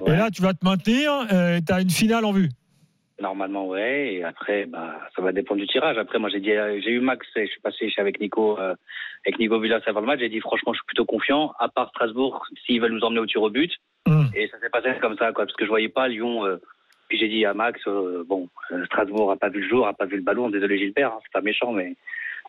Ouais, 0.00 0.14
Et 0.14 0.16
là 0.16 0.30
tu 0.32 0.42
vas 0.42 0.52
te 0.52 0.64
maintenir, 0.64 1.12
tu 1.64 1.72
as 1.72 1.80
une 1.80 1.90
finale 1.90 2.24
en 2.24 2.32
vue. 2.32 2.48
Normalement, 3.20 3.66
ouais. 3.66 4.14
Et 4.14 4.24
après, 4.24 4.66
bah, 4.66 5.00
ça 5.14 5.22
va 5.22 5.32
dépendre 5.32 5.60
du 5.60 5.66
tirage. 5.66 5.96
Après, 5.96 6.18
moi, 6.18 6.28
j'ai 6.28 6.40
dit, 6.40 6.52
euh, 6.52 6.80
j'ai 6.82 6.90
eu 6.90 7.00
Max 7.00 7.26
et 7.36 7.46
je 7.46 7.50
suis 7.50 7.60
passé 7.60 7.86
je 7.86 7.92
suis 7.92 8.00
avec 8.00 8.20
Nico, 8.20 8.58
euh, 8.58 8.74
avec 9.24 9.38
Nico 9.38 9.58
Villas 9.58 9.80
avant 9.86 10.00
le 10.00 10.06
match. 10.06 10.20
J'ai 10.20 10.28
dit, 10.28 10.40
franchement, 10.40 10.72
je 10.74 10.78
suis 10.78 10.86
plutôt 10.86 11.06
confiant. 11.06 11.52
À 11.58 11.68
part 11.68 11.88
Strasbourg, 11.90 12.46
s'ils 12.64 12.80
veulent 12.80 12.92
nous 12.92 13.04
emmener 13.04 13.20
au 13.20 13.26
tir 13.26 13.42
au 13.42 13.50
but. 13.50 13.72
Hum. 14.06 14.28
Et 14.34 14.48
ça 14.48 14.58
s'est 14.60 14.68
passé 14.68 14.90
comme 15.00 15.16
ça, 15.16 15.32
quoi, 15.32 15.46
parce 15.46 15.56
que 15.56 15.64
je 15.64 15.70
voyais 15.70 15.88
pas 15.88 16.08
Lyon. 16.08 16.44
euh, 16.44 16.58
puis 17.08 17.18
j'ai 17.18 17.28
dit 17.28 17.44
à 17.44 17.54
Max, 17.54 17.80
euh, 17.86 18.24
bon, 18.26 18.48
euh, 18.72 18.84
Strasbourg 18.86 19.30
a 19.30 19.36
pas 19.36 19.48
vu 19.48 19.60
le 19.60 19.68
jour, 19.68 19.86
a 19.86 19.94
pas 19.94 20.06
vu 20.06 20.16
le 20.16 20.22
ballon. 20.22 20.50
Désolé 20.50 20.78
Gilbert, 20.78 21.12
hein, 21.12 21.18
c'est 21.22 21.32
pas 21.32 21.40
méchant, 21.40 21.72
mais 21.72 21.94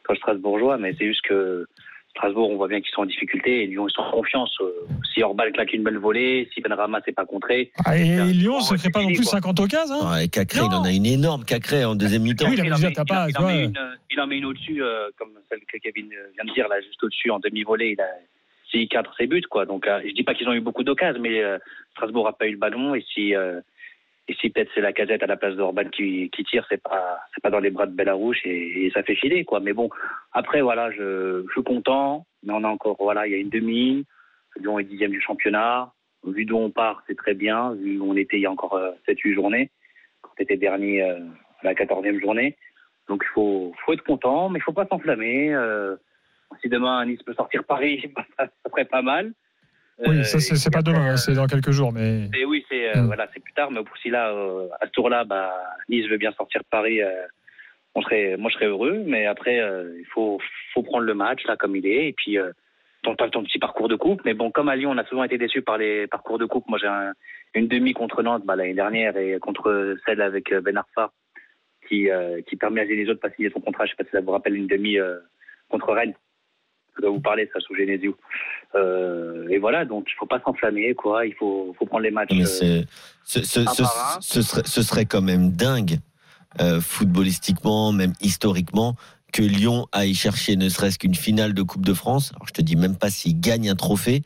quand 0.04 0.16
Strasbourgeois, 0.16 0.78
mais 0.78 0.96
c'est 0.98 1.06
juste 1.06 1.22
que 1.22 1.68
Strasbourg, 2.18 2.50
on 2.50 2.58
voit 2.58 2.68
bien 2.68 2.82
qu'ils 2.82 2.92
sont 2.92 3.02
en 3.02 3.06
difficulté 3.06 3.64
et 3.64 3.68
Lyon, 3.68 3.88
ils 3.88 3.92
sont 3.92 4.02
en 4.02 4.12
confiance. 4.12 4.56
Euh, 4.62 4.72
si 5.14 5.24
Orban 5.24 5.44
claque 5.54 5.74
une 5.74 5.84
belle 5.84 5.98
volée, 5.98 6.50
si 6.54 6.62
Benrama 6.62 7.00
s'est 7.06 7.12
pas 7.12 7.26
contré. 7.26 7.72
Ah, 7.86 7.98
et 7.98 8.34
Lyon, 8.34 8.60
ça 8.62 8.76
ne 8.76 8.80
crée 8.80 8.90
pas 8.90 9.02
non 9.02 9.08
plus 9.08 9.24
quoi. 9.24 9.34
50 9.34 9.60
occasions. 9.60 10.02
Hein 10.02 10.18
Ouais, 10.18 10.28
Cacré, 10.28 10.62
il 10.62 10.74
en 10.74 10.84
a 10.84 10.92
une 10.92 11.06
énorme 11.06 11.46
Cacré 11.46 11.86
en 11.86 11.96
deuxième 11.96 12.24
mi-temps. 12.24 12.48
Oui, 12.50 12.56
il 12.58 12.74
en 12.74 12.78
met, 12.78 13.64
une, 13.64 13.80
il 14.12 14.20
en 14.20 14.28
met 14.28 14.38
une 14.38 14.46
au-dessus, 14.46 14.82
euh, 14.82 15.10
comme 15.18 15.30
celle 15.50 15.62
que 15.72 15.78
Kevin 15.78 16.10
vient 16.10 16.46
de 16.46 16.54
dire, 16.54 16.68
là, 16.68 16.82
juste 16.82 17.02
au-dessus, 17.04 17.32
en 17.32 17.40
demi-volée. 17.40 17.96
Il 17.98 18.02
a, 18.02 18.08
s'il 18.70 18.88
cadre 18.88 19.14
ses 19.18 19.28
buts, 19.28 19.44
quoi. 19.50 19.66
Donc, 19.66 19.88
euh, 19.88 20.02
je 20.06 20.14
dis 20.14 20.24
pas 20.24 20.34
qu'ils 20.34 20.48
ont 20.48 20.54
eu 20.54 20.62
beaucoup 20.62 20.84
d'occasions, 20.84 21.22
mais 21.22 21.42
euh, 21.42 21.58
Strasbourg 21.92 22.28
a 22.28 22.38
pas 22.38 22.48
eu 22.48 22.52
le 22.52 22.58
ballon. 22.58 22.96
Et 22.96 23.06
si, 23.14 23.36
euh, 23.36 23.60
et 24.28 24.34
si 24.36 24.50
peut-être 24.50 24.72
c'est 24.76 24.82
la 24.82 24.94
casette 24.94 25.24
à 25.24 25.28
la 25.28 25.38
place 25.38 25.56
d'Orban 25.56 25.86
qui, 25.86 26.30
qui 26.32 26.44
tire, 26.44 26.66
c'est 26.70 26.82
pas, 26.82 27.20
c'est 27.34 27.42
pas 27.42 27.50
dans 27.50 27.60
les 27.60 27.70
bras 27.70 27.86
de 27.86 27.96
Bellarouche 27.96 28.46
et, 28.46 28.86
et 28.86 28.92
ça 28.92 29.04
fait 29.04 29.16
filer, 29.16 29.46
quoi. 29.46 29.60
Mais 29.60 29.74
bon, 29.74 29.90
après, 30.34 30.62
voilà, 30.62 30.92
je, 30.92 31.44
je 31.48 31.52
suis 31.52 31.64
content, 31.64 32.26
mais 32.44 32.54
on 32.54 32.64
a 32.64 32.68
encore, 32.68 32.98
voilà, 33.00 33.26
il 33.26 33.32
y 33.32 33.36
a 33.36 33.40
une 33.40 33.50
demi. 33.50 34.06
Lyon 34.58 34.80
est 34.80 34.84
dixième 34.84 35.12
du 35.12 35.22
championnat. 35.22 35.94
Vu 36.26 36.46
d'où 36.46 36.58
on 36.58 36.72
part, 36.72 37.04
c'est 37.08 37.16
très 37.16 37.36
bien. 37.36 37.74
Vu 37.76 38.00
où 38.00 38.12
on 38.12 38.18
était 38.18 38.38
il 38.38 38.42
y 38.42 38.46
a 38.46 38.52
encore 38.52 38.78
7-8 39.08 39.34
journées, 39.34 39.72
quand 40.22 40.32
on 40.38 40.44
était 40.44 40.58
dernier 40.58 41.04
euh, 41.04 41.20
la 41.64 41.74
14e 41.74 42.20
journée. 42.20 42.58
Donc 43.08 43.24
il 43.26 43.32
faut, 43.34 43.74
faut 43.86 43.94
être 43.94 44.04
content, 44.04 44.50
mais 44.50 44.60
il 44.60 44.62
faut 44.62 44.74
pas 44.74 44.88
s'enflammer. 44.88 45.54
Euh, 45.54 45.96
si 46.62 46.70
demain 46.70 47.06
Nice 47.06 47.24
peut 47.24 47.34
sortir 47.34 47.64
Paris, 47.64 48.12
bah, 48.16 48.26
ça, 48.38 48.50
ferait 48.70 48.86
pas 48.86 49.02
mal. 49.02 49.34
Oui, 50.00 50.20
Euh, 50.20 50.24
ça 50.24 50.40
c'est 50.40 50.72
pas 50.72 50.82
demain, 50.84 51.02
hein, 51.08 51.14
euh, 51.14 51.18
c'est 51.18 51.34
dans 51.34 51.48
quelques 51.48 51.72
jours. 51.72 51.92
Mais 51.92 52.30
et 52.38 52.46
oui, 52.46 52.64
c'est 52.70 52.90
euh, 52.96 53.02
Mm. 53.02 53.06
voilà, 53.08 53.28
c'est 53.34 53.40
plus 53.40 53.54
tard, 53.54 53.72
mais 53.72 53.80
si 54.02 54.10
là, 54.10 54.30
à 54.80 54.86
ce 54.86 54.92
tour-là, 54.92 55.24
bah, 55.24 55.52
Nice 55.90 56.08
veut 56.08 56.18
bien 56.18 56.32
sortir 56.34 56.62
Paris, 56.70 57.02
euh, 57.02 57.12
on 57.96 58.02
serait, 58.04 58.38
moi 58.38 58.50
je 58.52 58.56
serais 58.56 58.68
heureux, 58.68 59.02
mais 59.06 59.26
après 59.26 59.56
il 59.58 60.06
faut, 60.14 60.40
faut 60.74 60.84
prendre 60.84 61.06
le 61.06 61.14
match 61.16 61.44
là 61.46 61.56
comme 61.58 61.76
il 61.76 61.88
est, 61.88 62.10
et 62.10 62.14
puis 62.14 62.38
ton, 63.02 63.16
ton, 63.16 63.44
petit 63.44 63.58
parcours 63.58 63.88
de 63.88 63.96
coupe. 63.96 64.22
Mais 64.24 64.36
bon, 64.36 64.52
comme 64.52 64.70
à 64.70 64.76
Lyon, 64.76 64.92
on 64.92 64.98
a 65.00 65.06
souvent 65.06 65.24
été 65.24 65.38
déçus 65.40 65.64
par 65.64 65.78
les 65.80 66.06
parcours 66.08 66.38
de 66.38 66.46
coupe. 66.46 66.68
Moi, 66.68 66.78
j'ai 66.80 66.88
un- 66.88 67.14
une 67.56 67.68
demi 67.68 67.94
contre 67.94 68.22
Nantes 68.22 68.44
bah, 68.46 68.56
l'année 68.56 68.76
dernière 68.76 69.18
et 69.18 69.40
contre 69.40 69.96
celle 70.06 70.22
avec 70.22 70.54
Ben 70.54 70.78
Arfa, 70.78 71.12
qui, 71.88 72.10
euh, 72.12 72.42
qui 72.48 72.56
permet 72.56 72.82
à 72.82 72.84
autres 72.84 73.14
de 73.14 73.20
pas 73.20 73.32
signer 73.32 73.50
son 73.50 73.62
contrat. 73.62 73.86
Je 73.86 73.92
sais 73.92 73.96
pas 73.98 74.04
si 74.04 74.12
ça 74.12 74.22
vous 74.22 74.32
rappelle 74.32 74.56
une 74.56 74.68
demi 74.68 75.00
euh, 75.00 75.18
contre 75.70 75.92
Rennes. 75.94 76.14
Je 76.98 77.02
dois 77.04 77.12
vous 77.12 77.20
parler, 77.22 77.50
ça 77.54 77.60
sous 77.60 77.76
Genesio. 77.76 78.18
Euh, 78.76 79.48
et 79.50 79.60
voilà, 79.60 79.86
donc 79.86 80.06
il 80.08 80.14
faut 80.20 80.26
pas 80.26 80.42
s'enflammer, 80.44 80.94
quoi. 80.96 81.26
Il 81.26 81.34
faut, 81.36 81.76
faut 81.78 81.86
prendre 81.86 82.04
les 82.04 82.12
matchs. 82.12 82.30
Mais 82.34 82.44
euh, 82.44 82.82
ce, 83.24 83.44
ce, 83.44 83.60
un 83.62 83.68
ce- 83.74 83.82
par 83.84 84.16
un. 84.18 84.22
ce 84.22 84.42
serait, 84.42 84.64
ce 84.66 84.82
serait 84.82 85.06
quand 85.06 85.22
même 85.22 85.52
dingue, 85.52 86.00
euh, 86.60 86.82
footballistiquement, 86.82 87.92
même 87.92 88.14
historiquement, 88.22 88.96
que 89.34 89.42
Lyon 89.42 89.88
aille 89.92 90.14
chercher 90.16 90.56
ne 90.56 90.70
serait-ce 90.70 90.98
qu'une 91.00 91.16
finale 91.16 91.54
de 91.54 91.62
Coupe 91.62 91.86
de 91.86 91.94
France. 91.94 92.32
Alors 92.36 92.48
je 92.48 92.54
te 92.54 92.62
dis 92.62 92.76
même 92.76 92.96
pas 92.98 93.10
s'il 93.10 93.40
gagne 93.40 93.70
un 93.70 93.76
trophée. 93.76 94.24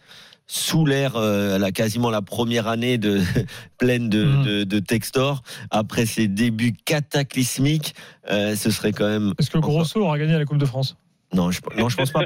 Sous 0.47 0.85
l'ère, 0.85 1.15
euh, 1.15 1.57
la, 1.57 1.71
quasiment 1.71 2.09
la 2.09 2.21
première 2.21 2.67
année 2.67 2.97
de, 2.97 3.21
pleine 3.77 4.09
de, 4.09 4.25
Mm. 4.25 4.43
de, 4.43 4.63
de 4.65 4.79
Textor, 4.79 5.43
après 5.69 6.05
ses 6.05 6.27
débuts 6.27 6.73
cataclysmiques, 6.85 7.95
euh, 8.29 8.55
ce 8.55 8.69
serait 8.69 8.91
quand 8.91 9.07
même. 9.07 9.33
est-ce 9.39 9.49
que 9.49 9.57
Grosso 9.59 9.99
aura 10.01 10.17
gagné 10.19 10.33
la 10.37 10.43
Coupe 10.45 10.57
de 10.57 10.65
France? 10.65 10.97
Non, 11.33 11.49
je, 11.51 11.61
non, 11.77 11.87
je 11.87 11.95
pense 11.95 12.11
pas. 12.11 12.25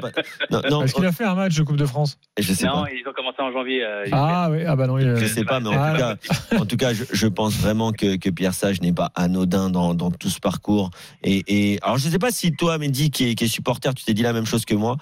Non, 0.50 0.62
non, 0.70 0.82
Est-ce 0.82 0.94
qu'il 0.94 1.04
a 1.04 1.12
fait 1.12 1.24
un 1.24 1.34
match 1.34 1.54
de 1.56 1.62
Coupe 1.62 1.76
de 1.76 1.86
France? 1.86 2.18
Je 2.38 2.52
sais 2.52 2.66
non, 2.66 2.82
pas. 2.84 2.90
ils 2.90 3.08
ont 3.08 3.12
commencé 3.12 3.36
en 3.40 3.52
janvier. 3.52 3.84
euh, 3.84 4.04
Ah 4.12 4.48
oui, 4.50 4.64
ah 4.66 4.74
bah 4.74 4.86
non. 4.88 4.98
il- 4.98 5.16
Je 5.16 5.26
sais 5.26 5.44
pas, 5.44 5.60
mais 5.60 5.68
en 5.68 5.80
Ah, 5.80 5.92
tout 5.92 5.98
cas, 5.98 6.16
en 6.58 6.66
tout 6.66 6.76
cas, 6.76 6.92
je, 6.92 7.04
je 7.12 7.26
pense 7.28 7.54
vraiment 7.54 7.92
que, 7.92 8.16
que 8.16 8.30
Pierre 8.30 8.54
Sage 8.54 8.80
n'est 8.80 8.92
pas 8.92 9.12
anodin 9.14 9.70
dans, 9.70 9.94
dans 9.94 10.10
tout 10.10 10.28
ce 10.28 10.40
parcours. 10.40 10.90
Et, 11.22 11.44
et 11.74 11.78
alors, 11.82 11.98
je 11.98 12.08
sais 12.08 12.18
pas 12.18 12.30
si 12.32 12.52
toi, 12.52 12.78
Mehdi, 12.78 13.10
qui 13.10 13.28
est, 13.30 13.34
qui 13.36 13.44
est 13.44 13.48
supporter, 13.48 13.94
tu 13.94 14.04
t'es 14.04 14.14
dit 14.14 14.22
la 14.22 14.32
même 14.32 14.46
chose 14.46 14.64
que 14.64 14.74
moi, 14.74 14.96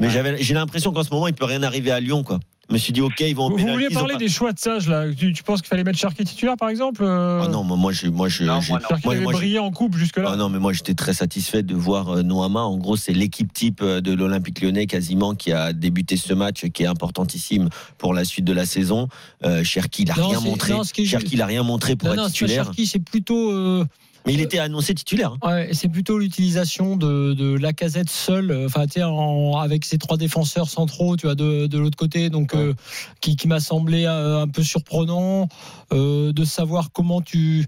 mais 0.00 0.10
j'avais, 0.10 0.36
j'ai 0.42 0.54
l'impression 0.54 0.92
qu'en 0.92 1.04
ce 1.04 1.10
moment, 1.10 1.28
il 1.28 1.34
peut 1.34 1.44
rien 1.44 1.62
arriver 1.62 1.92
à 1.92 2.00
Lyon, 2.00 2.24
quoi. 2.24 2.40
Je 2.68 2.72
me 2.74 2.78
suis 2.78 2.92
dit, 2.92 3.00
ok, 3.02 3.20
ils 3.20 3.34
vont 3.36 3.50
Vous, 3.50 3.58
vous 3.58 3.64
ont 3.64 3.78
parler 3.92 4.14
pas- 4.14 4.18
des 4.18 4.28
choix 4.28 4.52
de 4.52 4.58
Sage 4.58 4.88
là 4.88 5.04
tu, 5.14 5.32
tu 5.32 5.42
penses 5.42 5.60
qu'il 5.60 5.68
fallait 5.68 5.84
mettre 5.84 5.98
Cherki 5.98 6.24
titulaire 6.24 6.56
par 6.56 6.70
exemple 6.70 7.02
euh, 7.04 7.42
Ah 7.44 7.48
non, 7.48 7.62
moi, 7.62 7.92
je, 7.92 8.06
moi, 8.06 8.28
je, 8.28 8.44
Non, 8.44 8.60
j'ai- 8.60 8.70
moi, 8.72 8.80
non. 8.80 8.88
Cherki 8.88 9.02
moi, 9.06 9.14
avait 9.14 9.22
moi, 9.22 9.32
j'ai- 9.32 9.38
brillé 9.38 9.58
en 9.58 9.70
coupe 9.70 9.96
jusque-là. 9.96 10.30
Ah 10.32 10.36
non, 10.36 10.48
mais 10.48 10.58
moi 10.58 10.72
j'étais 10.72 10.94
très 10.94 11.12
satisfait 11.12 11.62
de 11.62 11.74
voir 11.74 12.08
euh, 12.08 12.22
Noama. 12.22 12.60
En 12.62 12.76
gros, 12.78 12.96
c'est 12.96 13.12
l'équipe 13.12 13.52
type 13.52 13.80
euh, 13.82 14.00
de 14.00 14.12
l'Olympique 14.14 14.60
lyonnais 14.62 14.86
quasiment 14.86 15.34
qui 15.34 15.52
a 15.52 15.72
débuté 15.74 16.16
ce 16.16 16.32
match 16.32 16.64
qui 16.70 16.82
est 16.84 16.86
importantissime 16.86 17.68
pour 17.98 18.14
la 18.14 18.24
suite 18.24 18.44
de 18.46 18.52
la 18.54 18.64
saison. 18.66 19.08
Euh, 19.44 19.62
Cherki, 19.62 20.02
il 20.04 20.10
a 20.10 20.14
Non, 20.16 20.28
rien 20.28 20.40
montré. 20.40 20.72
Cherki, 20.72 21.04
juste- 21.06 21.32
il 21.32 21.42
a 21.42 21.46
rien 21.46 21.62
montré 21.62 21.96
pour 21.96 22.08
Non, 22.08 22.14
être 22.14 22.20
non, 22.20 22.24
c'est 22.24 22.30
pas 22.30 22.46
titulaire. 22.46 22.64
Cherki, 22.64 22.86
c'est 22.86 22.98
plutôt. 23.04 23.50
euh, 23.52 23.84
Mais 24.26 24.32
il 24.34 24.40
était 24.40 24.58
annoncé 24.58 24.94
titulaire. 24.94 25.36
hein. 25.42 25.48
Ouais, 25.50 25.68
c'est 25.72 25.88
plutôt 25.88 26.18
l'utilisation 26.18 26.96
de, 26.96 27.34
de 27.34 27.58
la 27.58 27.72
casette 27.72 28.08
seule, 28.08 28.50
euh, 28.50 28.66
enfin, 28.66 28.86
tu 28.86 28.92
sais, 28.94 29.02
en- 29.02 29.56
avec 29.58 29.84
ses 29.84 29.98
trois 29.98 30.16
défenseurs 30.16 30.68
centraux, 30.70 31.16
tu 31.16 31.26
vois, 31.26 31.34
de, 31.34 31.66
de 31.66 31.78
l'autre 31.78 31.96
côté, 31.98 32.30
donc 32.30 32.54
euh, 32.54 32.72
qui, 33.20 33.36
qui 33.36 33.48
m'a 33.48 33.60
semblé 33.60 34.04
euh, 34.06 34.40
un 34.40 34.48
peu 34.48 34.62
surprenant 34.62 35.48
euh, 35.92 36.32
de 36.32 36.44
savoir 36.44 36.90
comment 36.92 37.20
tu, 37.20 37.66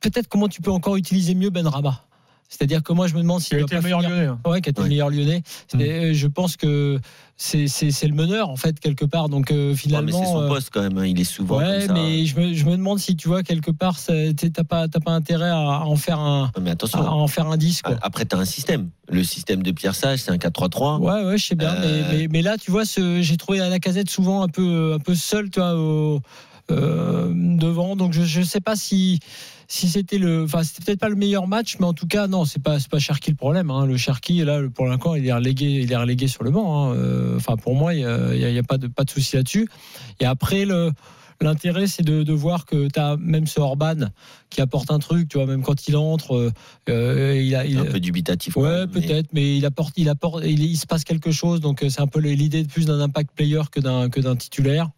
peut-être 0.00 0.28
comment 0.28 0.48
tu 0.48 0.62
peux 0.62 0.70
encore 0.72 0.96
utiliser 0.96 1.34
mieux 1.34 1.50
Ben 1.50 1.66
Rama. 1.66 2.04
C'est-à-dire 2.48 2.82
que 2.82 2.92
moi, 2.94 3.06
je 3.08 3.14
me 3.14 3.20
demande 3.20 3.40
s'il 3.42 3.54
Il 3.54 3.56
a 3.56 3.60
va 3.60 3.64
été 3.66 3.74
le 3.76 3.82
meilleur 3.82 4.00
finir- 4.00 4.16
lyonnais. 4.16 4.26
hein. 4.28 4.40
Ouais, 4.50 4.60
qui 4.62 4.68
a 4.68 4.72
été 4.72 4.82
le 4.82 4.88
meilleur 4.88 5.10
lyonnais. 5.10 5.42
Mm. 5.74 5.80
Et, 5.80 5.90
euh, 5.90 6.14
je 6.14 6.26
pense 6.26 6.56
que 6.56 6.98
c'est 7.36 7.66
le 8.08 8.14
meneur, 8.14 8.48
en 8.48 8.56
fait, 8.56 8.80
quelque 8.80 9.04
part. 9.04 9.28
Donc, 9.28 9.50
euh, 9.50 9.54
Ouais, 9.66 9.68
mais 9.72 9.76
finalement. 9.76 10.18
c'est 10.18 10.32
son 10.32 10.40
euh, 10.42 10.48
poste 10.48 10.70
quand 10.72 10.80
même. 10.82 10.96
hein. 10.96 11.04
Il 11.06 11.20
est 11.20 11.24
souvent 11.24 11.58
Ouais, 11.58 11.78
comme 11.86 11.86
ça. 11.88 11.92
mais 11.92 12.24
je 12.24 12.40
me, 12.40 12.54
je 12.54 12.64
me 12.64 12.72
demande 12.72 12.98
si 12.98 13.16
tu 13.16 13.28
vois 13.28 13.42
quelque 13.42 13.70
part, 13.70 13.96
t'as 14.02 14.64
pas, 14.64 14.88
t'as 14.88 14.98
pas 15.00 15.12
intérêt 15.12 15.50
à, 15.50 15.84
en 15.84 15.96
faire 15.96 16.18
un, 16.18 16.50
Mais 16.60 16.70
attention. 16.70 17.00
à 17.00 17.10
en 17.10 17.28
faire 17.28 17.46
un 17.48 17.56
10 17.58 17.82
quoi. 17.82 17.96
Après, 18.00 18.24
tu 18.24 18.34
as 18.34 18.38
un 18.38 18.44
système. 18.46 18.88
Le 19.10 19.22
système 19.24 19.62
de 19.62 19.70
Pierre 19.70 19.94
Sage, 19.94 20.20
c'est 20.20 20.30
un 20.30 20.36
4-3-3. 20.38 20.98
Ouais, 21.00 21.24
ouais, 21.26 21.38
je 21.38 21.46
sais 21.46 21.54
bien. 21.54 21.74
Euh, 21.74 22.02
Mais, 22.10 22.18
mais, 22.18 22.28
mais 22.28 22.42
là, 22.42 22.56
tu 22.58 22.70
vois, 22.70 22.82
j'ai 22.84 23.36
trouvé 23.36 23.60
à 23.60 23.68
la 23.68 23.78
casette 23.78 24.08
souvent 24.10 24.42
un 24.42 24.48
peu, 24.48 24.94
un 24.94 24.98
peu 24.98 25.14
seul, 25.14 25.50
tu 25.50 25.60
vois, 25.60 25.74
au- 25.76 26.20
euh, 26.70 27.32
devant. 27.34 27.96
Donc, 27.96 28.12
je, 28.12 28.22
je 28.22 28.42
sais 28.42 28.60
pas 28.60 28.76
si, 28.76 29.20
si 29.68 29.88
c'était 29.88 30.18
le, 30.18 30.44
enfin, 30.44 30.62
c'était 30.62 30.84
peut-être 30.84 31.00
pas 31.00 31.08
le 31.08 31.16
meilleur 31.16 31.46
match, 31.46 31.76
mais 31.80 31.86
en 31.86 31.92
tout 31.94 32.06
cas, 32.06 32.26
non, 32.26 32.44
c'est 32.44 32.62
pas, 32.62 32.78
c'est 32.78 32.90
pas 32.90 32.98
Cherki 32.98 33.30
le 33.30 33.36
problème. 33.36 33.70
Hein. 33.70 33.86
Le 33.86 33.96
Cherki, 33.96 34.44
là, 34.44 34.60
pour 34.74 34.86
l'instant, 34.86 35.14
il 35.14 35.26
est 35.26 35.32
relégué, 35.32 35.66
il 35.82 35.92
est 35.92 35.96
relégué 35.96 36.28
sur 36.28 36.44
le 36.44 36.50
banc. 36.50 36.90
hein. 36.90 36.94
Euh, 36.94 37.36
Enfin, 37.36 37.56
pour 37.56 37.74
moi, 37.74 37.94
il 37.94 38.00
y 38.00 38.04
a, 38.04 38.34
il 38.34 38.40
y 38.40 38.44
a- 38.44 38.48
il 38.50 38.54
y 38.54 38.58
a 38.58 38.62
pas 38.62 38.78
de, 38.78 38.86
pas 38.88 39.04
de 39.04 39.10
souci 39.10 39.36
là-dessus. 39.36 39.68
Et 40.20 40.24
après, 40.24 40.64
le, 40.64 40.92
L'intérêt, 41.40 41.86
c'est 41.86 42.02
de, 42.02 42.24
de 42.24 42.32
voir 42.32 42.66
que 42.66 42.88
tu 42.88 42.98
as 42.98 43.16
même 43.16 43.46
ce 43.46 43.60
Orban 43.60 44.08
qui 44.50 44.60
apporte 44.60 44.90
un 44.90 44.98
truc, 44.98 45.28
tu 45.28 45.36
vois, 45.36 45.46
même 45.46 45.62
quand 45.62 45.86
il 45.86 45.96
entre, 45.96 46.50
euh, 46.88 47.40
il 47.40 47.54
a. 47.54 47.64
Il, 47.64 47.78
un 47.78 47.84
peu 47.84 48.00
dubitatif. 48.00 48.56
Ouais, 48.56 48.86
mais- 48.86 49.00
peut-être, 49.00 49.28
mais 49.32 49.56
il 49.56 49.64
apporte, 49.64 49.94
il 49.96 50.08
apporte, 50.08 50.42
il, 50.44 50.60
il 50.64 50.76
se 50.76 50.84
passe 50.86 51.04
quelque 51.04 51.30
chose. 51.30 51.60
Donc 51.60 51.84
c'est 51.88 52.00
un 52.00 52.08
peu 52.08 52.18
l'idée 52.18 52.64
de 52.64 52.68
plus 52.68 52.86
d'un 52.86 52.98
impact 53.00 53.30
player 53.36 53.60
que 53.70 53.78
d'un 53.78 54.08
que 54.08 54.18
d'un 54.18 54.34
titulaire. 54.34 54.90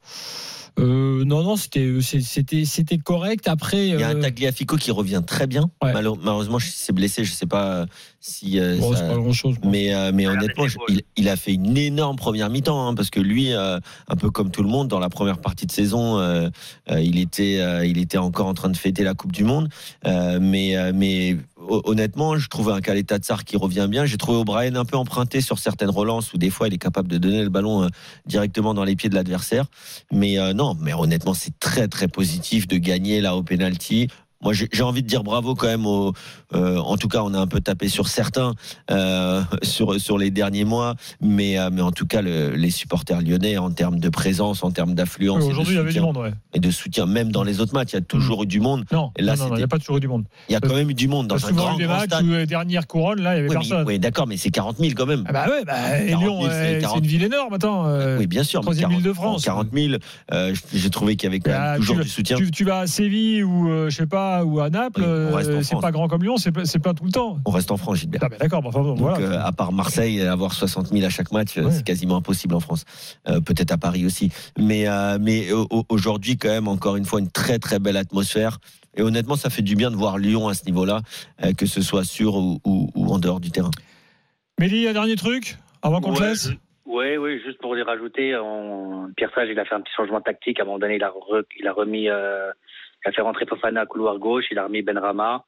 Euh, 0.79 1.25
non, 1.25 1.43
non, 1.43 1.57
c'était 1.57 1.91
c'est- 2.01 2.21
c'était 2.21 2.65
c'était 2.65 2.99
correct. 2.99 3.49
Après, 3.49 3.89
Il 3.89 3.99
y 4.01 4.03
a 4.03 4.09
un 4.09 4.17
euh, 4.17 4.21
Tagliafico 4.21 4.77
qui 4.77 4.91
revient 4.91 5.23
très 5.27 5.47
bien. 5.47 5.71
Ouais. 5.83 5.93
Malheure- 5.93 6.17
Malheureusement, 6.17 6.59
il 6.59 6.65
s'est 6.65 6.93
blessé. 6.93 7.25
Je 7.25 7.33
sais 7.33 7.47
pas 7.47 7.87
si. 8.21 8.59
euh, 8.61 8.77
bon, 8.79 8.95
ça- 8.95 9.03
pas 9.09 9.15
grand 9.17 9.33
chose. 9.33 9.57
Mais, 9.65 9.95
euh, 9.95 10.11
mais 10.15 10.27
Ah, 10.27 10.33
honnêtement, 10.33 10.69
je- 10.69 10.79
il, 10.89 11.03
il 11.17 11.29
a 11.29 11.37
fait 11.37 11.53
une 11.55 11.77
énorme 11.77 12.17
première 12.17 12.51
mi-temps 12.51 12.89
hein, 12.89 12.95
parce 12.95 13.11
que 13.11 13.21
lui, 13.21 13.53
euh, 13.53 13.79
un 14.09 14.17
peu 14.17 14.31
comme 14.31 14.51
tout 14.51 14.63
le 14.63 14.69
monde, 14.69 14.89
dans 14.89 14.99
la 15.01 15.09
première 15.09 15.39
partie 15.39 15.67
de 15.67 15.73
saison, 15.73 16.19
euh, 16.19 16.49
euh, 16.91 17.01
il 17.01 17.19
était, 17.19 17.59
euh, 17.61 17.85
il 17.85 17.99
était 17.99 18.19
encore 18.19 18.47
en 18.47 18.55
train 18.55 18.69
de 18.71 18.77
fêter 18.77 19.03
la 19.05 19.15
Coupe 19.15 19.33
du 19.33 19.45
Monde. 19.45 19.69
Euh, 20.07 20.39
mais, 20.41 20.77
euh, 20.77 20.93
mais 20.95 21.37
honnêtement, 21.69 22.37
je 22.37 22.49
trouve 22.49 22.71
un 22.71 22.81
Kaleta 22.81 23.19
Tsar 23.19 23.45
qui 23.45 23.57
revient 23.57 23.87
bien. 23.89 24.07
J'ai 24.07 24.17
trouvé 24.17 24.39
O'Brien 24.39 24.75
un 24.77 24.85
peu 24.85 24.97
emprunté 24.97 25.41
sur 25.41 25.59
certaines 25.59 25.91
relances 25.91 26.33
où 26.33 26.39
des 26.39 26.51
fois 26.51 26.69
il 26.69 26.75
est 26.75 26.79
capable 26.79 27.09
de 27.09 27.19
donner 27.19 27.43
le 27.43 27.49
ballon 27.49 27.85
euh, 27.85 27.89
directement 28.27 28.75
dans 28.75 28.85
les 28.85 28.97
pieds 28.97 29.11
de 29.11 29.15
l'adversaire. 29.15 29.67
Mais 30.11 30.39
euh, 30.39 30.53
non, 30.53 30.77
mais 30.81 30.93
honnêtement, 30.93 31.35
c'est 31.35 31.59
très 31.59 31.89
très 31.89 32.09
positif 32.09 32.67
de 32.67 32.77
gagner 32.77 33.21
là 33.21 33.37
au 33.37 33.43
penalty. 33.43 34.09
Moi, 34.43 34.55
j'ai 34.55 34.83
envie 34.83 35.03
de 35.03 35.07
dire 35.07 35.23
bravo 35.23 35.55
quand 35.55 35.67
même. 35.67 35.85
Au, 35.87 36.15
euh, 36.55 36.79
en 36.79 36.97
tout 36.97 37.09
cas, 37.09 37.21
on 37.23 37.35
a 37.35 37.39
un 37.39 37.47
peu 37.47 37.61
tapé 37.61 37.89
sur 37.89 38.09
certains 38.09 38.55
euh, 38.91 39.43
sur 39.63 40.01
sur 40.01 40.17
les 40.17 40.31
derniers 40.31 40.65
mois, 40.65 40.95
mais 41.21 41.59
euh, 41.59 41.69
mais 41.71 41.83
en 41.83 41.93
tout 41.93 42.07
cas, 42.07 42.23
le- 42.23 42.55
les 42.55 42.71
supporters 42.71 43.21
lyonnais 43.21 43.59
en 43.59 43.71
termes 43.71 43.99
de 44.01 44.09
présence, 44.09 44.65
en 44.65 44.71
termes 44.71 44.95
d'affluence, 44.95 45.45
et 45.45 45.49
de 45.49 45.53
Aujourd'hui, 45.53 45.75
il 45.75 45.77
y 45.77 45.81
avait 45.81 45.93
du 45.93 46.01
monde, 46.01 46.17
ouais. 46.17 46.33
et 46.55 46.59
de 46.61 46.71
soutien, 46.71 47.05
même 47.05 47.31
dans 47.31 47.45
les 47.45 47.61
autres 47.61 47.75
matchs, 47.75 47.91
il 47.93 47.97
y 47.97 47.99
a 47.99 48.03
toujours 48.03 48.45
eu 48.45 48.47
du 48.47 48.61
monde. 48.61 48.85
Non, 48.93 49.13
Et 49.19 49.23
là, 49.23 49.37
non, 49.37 49.49
non, 49.49 49.55
il 49.57 49.59
n'y 49.59 49.63
a 49.63 49.69
pas 49.69 49.79
toujours 49.79 49.99
eu 49.99 50.01
du 50.01 50.09
monde. 50.09 50.25
Il 50.49 50.53
y 50.53 50.57
a 50.57 50.61
quand 50.61 50.75
même 50.75 50.89
eu 50.89 50.95
du 50.95 51.07
monde 51.07 51.27
y 51.27 51.29
dans 51.29 51.47
un 51.47 51.53
grand, 51.53 51.77
grand 51.77 51.87
matchs 51.89 52.05
stade. 52.07 52.25
où 52.25 52.47
dernières 52.47 52.87
couronnes, 52.87 53.21
là, 53.21 53.33
il 53.37 53.43
n'y 53.43 53.49
avait 53.49 53.49
Oui, 53.51 53.57
mais- 53.61 53.69
personne. 53.69 53.85
oui, 53.87 53.99
d'accord, 53.99 54.27
mais 54.27 54.39
c'est 54.39 54.51
40 54.51 54.79
000 54.79 54.93
quand 54.97 55.07
même. 55.07 55.25
Ah 55.29 55.33
bah 55.35 55.47
ouais, 55.51 55.65
bah, 55.67 56.01
et 56.01 56.09
40 56.11 56.23
Lyon, 56.25 56.41
000, 56.41 56.51
c'est 56.51 56.75
c'est 56.77 56.81
40. 56.81 56.99
une 57.01 57.07
ville 57.07 57.25
énorme. 57.25 57.53
Attends, 57.53 57.87
euh, 57.87 58.17
oui, 58.19 58.27
bien 58.27 58.43
sûr. 58.43 58.61
mais 58.61 58.65
troisième 58.65 58.89
40 58.89 59.03
ville 59.03 59.09
de 59.09 59.13
France. 59.15 59.45
40 59.45 59.69
000, 59.75 59.95
euh, 60.33 60.55
j'ai 60.73 60.89
trouvé 60.91 61.17
qu'il 61.17 61.27
y 61.27 61.31
avait 61.31 61.41
quand 61.41 61.51
même 61.51 61.61
bah, 61.61 61.77
toujours 61.77 61.97
tu, 61.97 62.03
du 62.05 62.09
soutien. 62.09 62.37
tu, 62.39 62.51
tu 62.51 62.65
vas 62.65 62.79
à 62.81 62.87
Séville 62.87 63.45
ou 63.45 63.69
je 63.91 63.95
sais 63.95 64.07
pas 64.07 64.30
ou 64.45 64.61
à 64.61 64.71
Naples, 64.71 65.01
Oui, 65.03 65.07
euh, 65.07 65.63
c'est 65.63 65.81
pas 65.81 65.91
grand 65.91 66.09
comme 66.09 66.23
Lyon, 66.23 66.37
c'est 66.37 66.51
plein 66.53 66.95
tout 66.95 67.05
le 67.05 67.13
temps. 67.13 67.39
On 67.47 67.51
reste 67.51 67.71
en 67.71 67.77
France, 67.77 67.99
Gilbert. 67.99 68.21
Ah 68.25 68.29
bah 68.29 68.37
d'accord, 68.39 68.63
enfin, 68.65 68.81
bon, 68.81 68.89
Donc, 68.95 68.99
voilà. 68.99 69.19
euh, 69.19 69.41
à 69.45 69.53
part 69.53 69.73
Marseille, 69.73 70.21
avoir 70.23 70.53
60 70.53 70.89
000 70.89 71.05
à 71.05 71.09
chaque 71.11 71.33
match, 71.33 71.57
euh, 71.59 71.65
Ouais. 71.65 71.71
c'est 71.71 71.85
quasiment 71.85 72.17
impossible 72.17 72.55
en 72.55 72.61
France. 72.61 72.85
Euh, 73.29 73.41
Peut-être 73.41 73.73
à 73.73 73.79
Paris 73.79 74.05
aussi. 74.07 74.31
Mais, 74.59 74.89
euh, 74.89 75.19
mais 75.21 75.53
au- 75.53 75.67
au- 75.71 75.85
aujourd'hui, 75.89 76.37
quand 76.37 76.49
même, 76.49 76.69
encore 76.69 76.97
une 76.97 77.05
fois, 77.05 77.21
une 77.21 77.31
très 77.31 77.59
très 77.59 77.79
belle 77.79 77.97
atmosphère. 77.97 78.59
Et 78.97 79.03
honnêtement, 79.03 79.37
ça 79.37 79.51
fait 79.51 79.63
du 79.63 79.77
bien 79.77 79.91
de 79.91 79.97
voir 79.97 80.19
Lyon 80.19 80.49
à 80.49 80.55
ce 80.55 80.65
niveau-là, 80.67 81.01
euh, 81.45 81.53
que 81.53 81.67
ce 81.67 81.81
soit 81.83 82.05
sur 82.05 82.37
ou, 82.37 82.59
ou- 82.65 82.91
ou 82.95 83.07
en 83.13 83.19
dehors 83.19 83.41
du 83.41 83.51
terrain. 83.51 83.71
Mélie, 84.59 84.87
un 84.89 84.93
dernier 84.93 85.17
truc 85.17 85.57
avant 85.83 86.01
qu'on 86.01 86.13
te 86.13 86.21
Ouais, 86.21 86.29
laisse 86.31 86.51
Oui, 86.87 87.17
oui, 87.17 87.41
juste 87.47 87.59
pour 87.61 87.75
les 87.75 87.83
rajouter, 87.83 88.37
on... 88.37 89.09
Pierre 89.17 89.31
Sage, 89.35 89.49
il 89.51 89.59
a 89.59 89.65
fait 89.65 89.75
un 89.75 89.81
petit 89.81 89.93
changement 89.97 90.21
tactique. 90.21 90.59
À 90.59 90.63
un 90.63 90.67
moment 90.67 90.79
donné, 90.81 90.97
il 90.97 91.05
a, 91.05 91.09
re- 91.09 91.45
il 91.59 91.67
a 91.69 91.73
remis, 91.73 92.09
euh, 92.09 92.51
il 93.05 93.09
a 93.09 93.13
fait 93.13 93.23
rentrer 93.23 93.47
Fofana 93.47 93.83
à 93.83 93.87
couloir 93.87 94.19
gauche, 94.19 94.45
il 94.51 94.59
a 94.59 94.65
remis 94.65 94.83
Benrama 94.83 95.45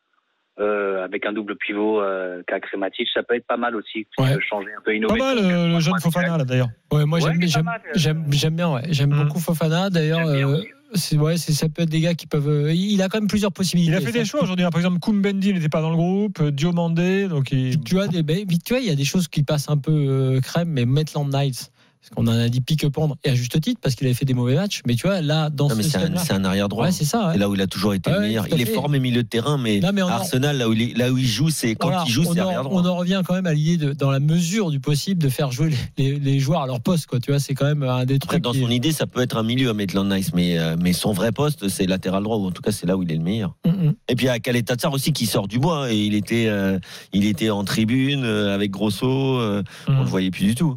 euh, 0.61 1.02
avec 1.04 1.25
un 1.25 1.32
double 1.32 1.56
pivot 1.56 2.00
euh, 2.00 2.42
qu'a 2.47 2.61
créé 2.61 2.78
Matic. 2.78 3.09
Ça 3.14 3.23
peut 3.23 3.34
être 3.36 3.47
pas 3.47 3.56
mal 3.56 3.75
aussi, 3.75 4.06
Ouais. 4.19 4.36
changer 4.47 4.69
un 4.76 4.80
peu 4.84 4.91
Pas 4.91 4.95
innover. 4.97 5.19
mal 5.19 5.38
euh, 5.38 5.69
le 5.69 5.80
jeune 5.80 5.99
Fofana 6.00 6.36
là 6.38 6.45
d'ailleurs. 6.45 6.69
Ouais, 6.93 7.04
moi 7.06 7.19
Ouais, 7.23 7.32
j'aime 7.41 7.65
pas 7.65 7.76
euh, 7.86 7.93
j'aime 7.95 8.54
bien 8.56 8.73
ouais. 8.75 8.82
j'aime 8.91 9.10
Mhm. 9.15 9.25
beaucoup 9.25 9.41
Fofana 9.41 9.88
d'ailleurs 9.88 10.26
euh, 10.28 10.58
c'est 10.95 11.17
ouais 11.17 11.38
c'est 11.38 11.52
ça 11.52 11.71
peut 11.71 11.82
être 11.82 11.88
des 11.88 12.00
gars 12.00 12.12
qui 12.12 12.26
peuvent 12.26 12.49
euh, 12.50 12.71
il 12.75 13.00
a 13.00 13.08
quand 13.08 13.19
même 13.19 13.28
plusieurs 13.28 13.50
possibilités 13.52 13.93
Il 13.93 13.97
a 13.97 14.00
fait 14.02 14.12
des 14.12 14.26
choix 14.26 14.43
aujourd'hui. 14.43 14.65
hein. 14.67 14.71
Par 14.71 14.78
exemple, 14.80 14.99
Koumbendi 14.99 15.54
n'était 15.54 15.71
pas 15.71 15.80
dans 15.80 15.88
le 15.88 15.97
groupe, 15.97 16.43
Diomandé, 16.43 17.28
donc 17.28 17.50
il... 17.50 17.82
tu 17.82 17.99
as 17.99 18.08
des 18.08 18.23
ben, 18.23 18.47
tu 18.47 18.75
vois 18.75 18.80
il 18.82 18.86
y 18.88 18.91
a 18.91 18.95
des 18.95 19.04
choses 19.06 19.26
qui 19.28 19.43
passent 19.43 19.71
un 19.71 19.78
peu 19.78 20.38
crème 20.43 20.69
mais 20.69 20.84
Maitland 20.84 21.30
Knights 21.30 21.71
parce 22.02 22.10
qu'on 22.17 22.26
en 22.26 22.36
a 22.36 22.49
dit 22.49 22.60
pique 22.60 22.86
pendre 22.91 23.17
et 23.23 23.30
à 23.30 23.34
juste 23.36 23.60
titre 23.60 23.80
parce 23.80 23.95
qu'il 23.95 24.06
avait 24.08 24.15
fait 24.15 24.25
des 24.25 24.34
mauvais 24.34 24.56
matchs 24.56 24.82
mais 24.86 24.97
tu 24.97 25.06
vois 25.06 25.21
là 25.21 25.50
dans 25.50 25.69
Non, 25.69 25.76
ce 25.76 25.82
c'est 25.82 25.99
un, 25.99 26.17
c'est 26.17 26.32
un 26.32 26.45
arrière 26.45 26.69
droit. 26.69 26.86
ouais 26.86 26.91
c'est 26.93 27.04
ça 27.04 27.28
ouais. 27.28 27.38
Là 27.38 27.49
où 27.49 27.54
il 27.54 27.60
a 27.60 27.69
toujours 27.69 27.95
été 27.95 28.10
Ouais, 28.10 28.17
le 28.17 28.23
meilleur. 28.23 28.45
à 28.45 28.49
Il 28.50 28.60
est 28.60 28.65
formé 28.67 28.99
milieu 28.99 29.23
de 29.23 29.28
terrain, 29.28 29.56
mais, 29.56 29.78
Non, 29.78 29.91
mais 29.95 30.02
on 30.02 30.08
à 30.08 30.10
en- 30.10 30.15
Arsenal, 30.17 30.58
là 30.58 30.69
où 30.69 30.73
il, 30.73 30.82
est- 30.82 30.99
là 30.99 31.12
où 31.12 31.17
il 31.19 31.26
joue, 31.26 31.49
c'est 31.50 31.75
quand 31.76 31.88
Voilà, 31.88 32.04
il 32.06 32.10
joue, 32.12 32.25
on, 32.26 32.32
c'est 32.34 32.41
arrière 32.41 32.60
on 32.67 32.80
droit. 32.80 32.82
en 32.91 32.97
revient 32.97 33.23
quand 33.25 33.34
même 33.34 33.47
à 33.47 33.54
l'idée 33.54 33.76
de, 33.76 33.93
dans 33.93 34.10
la 34.10 34.19
mesure 34.21 34.71
du 34.71 34.80
possible 34.80 35.23
de 35.23 35.28
faire 35.28 35.52
jouer 35.52 35.71
les, 35.97 36.10
les- 36.12 36.19
les 36.19 36.41
joueurs 36.41 36.62
à 36.62 36.67
leur 36.67 36.80
poste 36.80 37.06
quoi 37.06 37.21
tu 37.21 37.30
vois 37.30 37.38
c'est 37.38 37.54
quand 37.54 37.67
même 37.67 37.82
un 37.84 38.04
des 38.04 38.17
Après, 38.17 38.41
trucs 38.41 38.43
dans 38.43 38.52
son 38.52 38.69
idée, 38.71 38.91
ça 38.93 39.06
peut 39.06 39.21
être 39.23 39.36
un 39.36 39.43
milieu 39.45 39.71
à 39.71 39.75
Maitland 39.75 40.12
Nice, 40.12 40.32
mais, 40.34 40.58
euh, 40.58 40.76
mais 40.80 40.93
son 40.93 41.12
vrai 41.12 41.30
poste, 41.30 41.69
c'est 41.69 41.86
latéral 41.86 42.25
droit, 42.25 42.36
ou 42.36 42.47
en 42.47 42.50
tout 42.50 42.62
cas, 42.62 42.73
c'est 42.73 42.86
là 42.86 42.97
où 42.97 43.02
il 43.04 43.12
est 43.12 43.17
le 43.17 43.23
meilleur. 43.23 43.54
Mm, 43.65 43.71
mm. 43.71 43.95
Et 44.08 44.17
puis, 44.17 44.26
il 44.26 44.28
y 44.28 44.30
a 44.30 44.38
Kaleta 44.41 44.75
Tsar 44.75 44.93
aussi 44.93 45.12
qui 45.12 45.26
sort 45.26 45.47
du 45.47 45.58
bois, 45.60 45.93
et 45.93 45.97
il 45.97 46.15
était, 46.15 46.47
euh, 46.49 46.78
il 47.12 47.25
était 47.26 47.50
en 47.50 47.65
tribune 47.65 48.25
euh, 48.25 48.54
avec 48.54 48.71
Grosso, 48.73 49.06
euh, 49.38 49.62
on 49.88 50.00
le 50.00 50.04
voyait 50.04 50.30
plus 50.30 50.45
du 50.47 50.54
tout. 50.54 50.75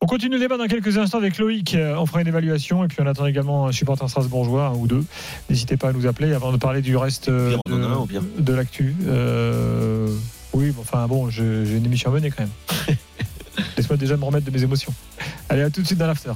On 0.00 0.06
continue 0.06 0.34
le 0.34 0.40
débat 0.40 0.56
dans 0.56 0.68
quelques 0.68 0.96
instants 0.96 1.18
avec 1.18 1.38
Loïc. 1.38 1.74
Euh, 1.74 1.96
On 1.98 2.06
fera 2.06 2.20
une 2.20 2.28
évaluation 2.28 2.84
et 2.84 2.88
puis 2.88 2.98
on 3.00 3.06
attend 3.06 3.26
également 3.26 3.66
un 3.66 3.72
supporter 3.72 4.08
strasbourgeois, 4.08 4.68
un 4.68 4.74
ou 4.74 4.86
deux. 4.86 5.04
N'hésitez 5.50 5.76
pas 5.76 5.88
à 5.88 5.92
nous 5.92 6.06
appeler 6.06 6.34
avant 6.34 6.52
de 6.52 6.56
parler 6.56 6.82
du 6.82 6.96
reste 6.96 7.28
euh, 7.28 7.56
de, 7.66 8.40
de 8.40 8.52
l'actu. 8.52 8.94
Euh, 9.08 10.08
oui, 10.52 10.72
enfin 10.78 11.08
bon, 11.08 11.30
j'ai 11.30 11.42
une 11.42 11.84
émission 11.84 12.10
à 12.10 12.14
mener 12.14 12.30
quand 12.30 12.44
même. 12.44 12.96
Laisse-moi 13.76 13.96
déjà 13.96 14.16
me 14.16 14.24
remettre 14.24 14.46
de 14.46 14.52
mes 14.52 14.62
émotions. 14.62 14.94
Allez, 15.48 15.62
à 15.62 15.70
tout 15.70 15.82
de 15.82 15.86
suite 15.86 15.98
dans 15.98 16.06
l'after. 16.06 16.32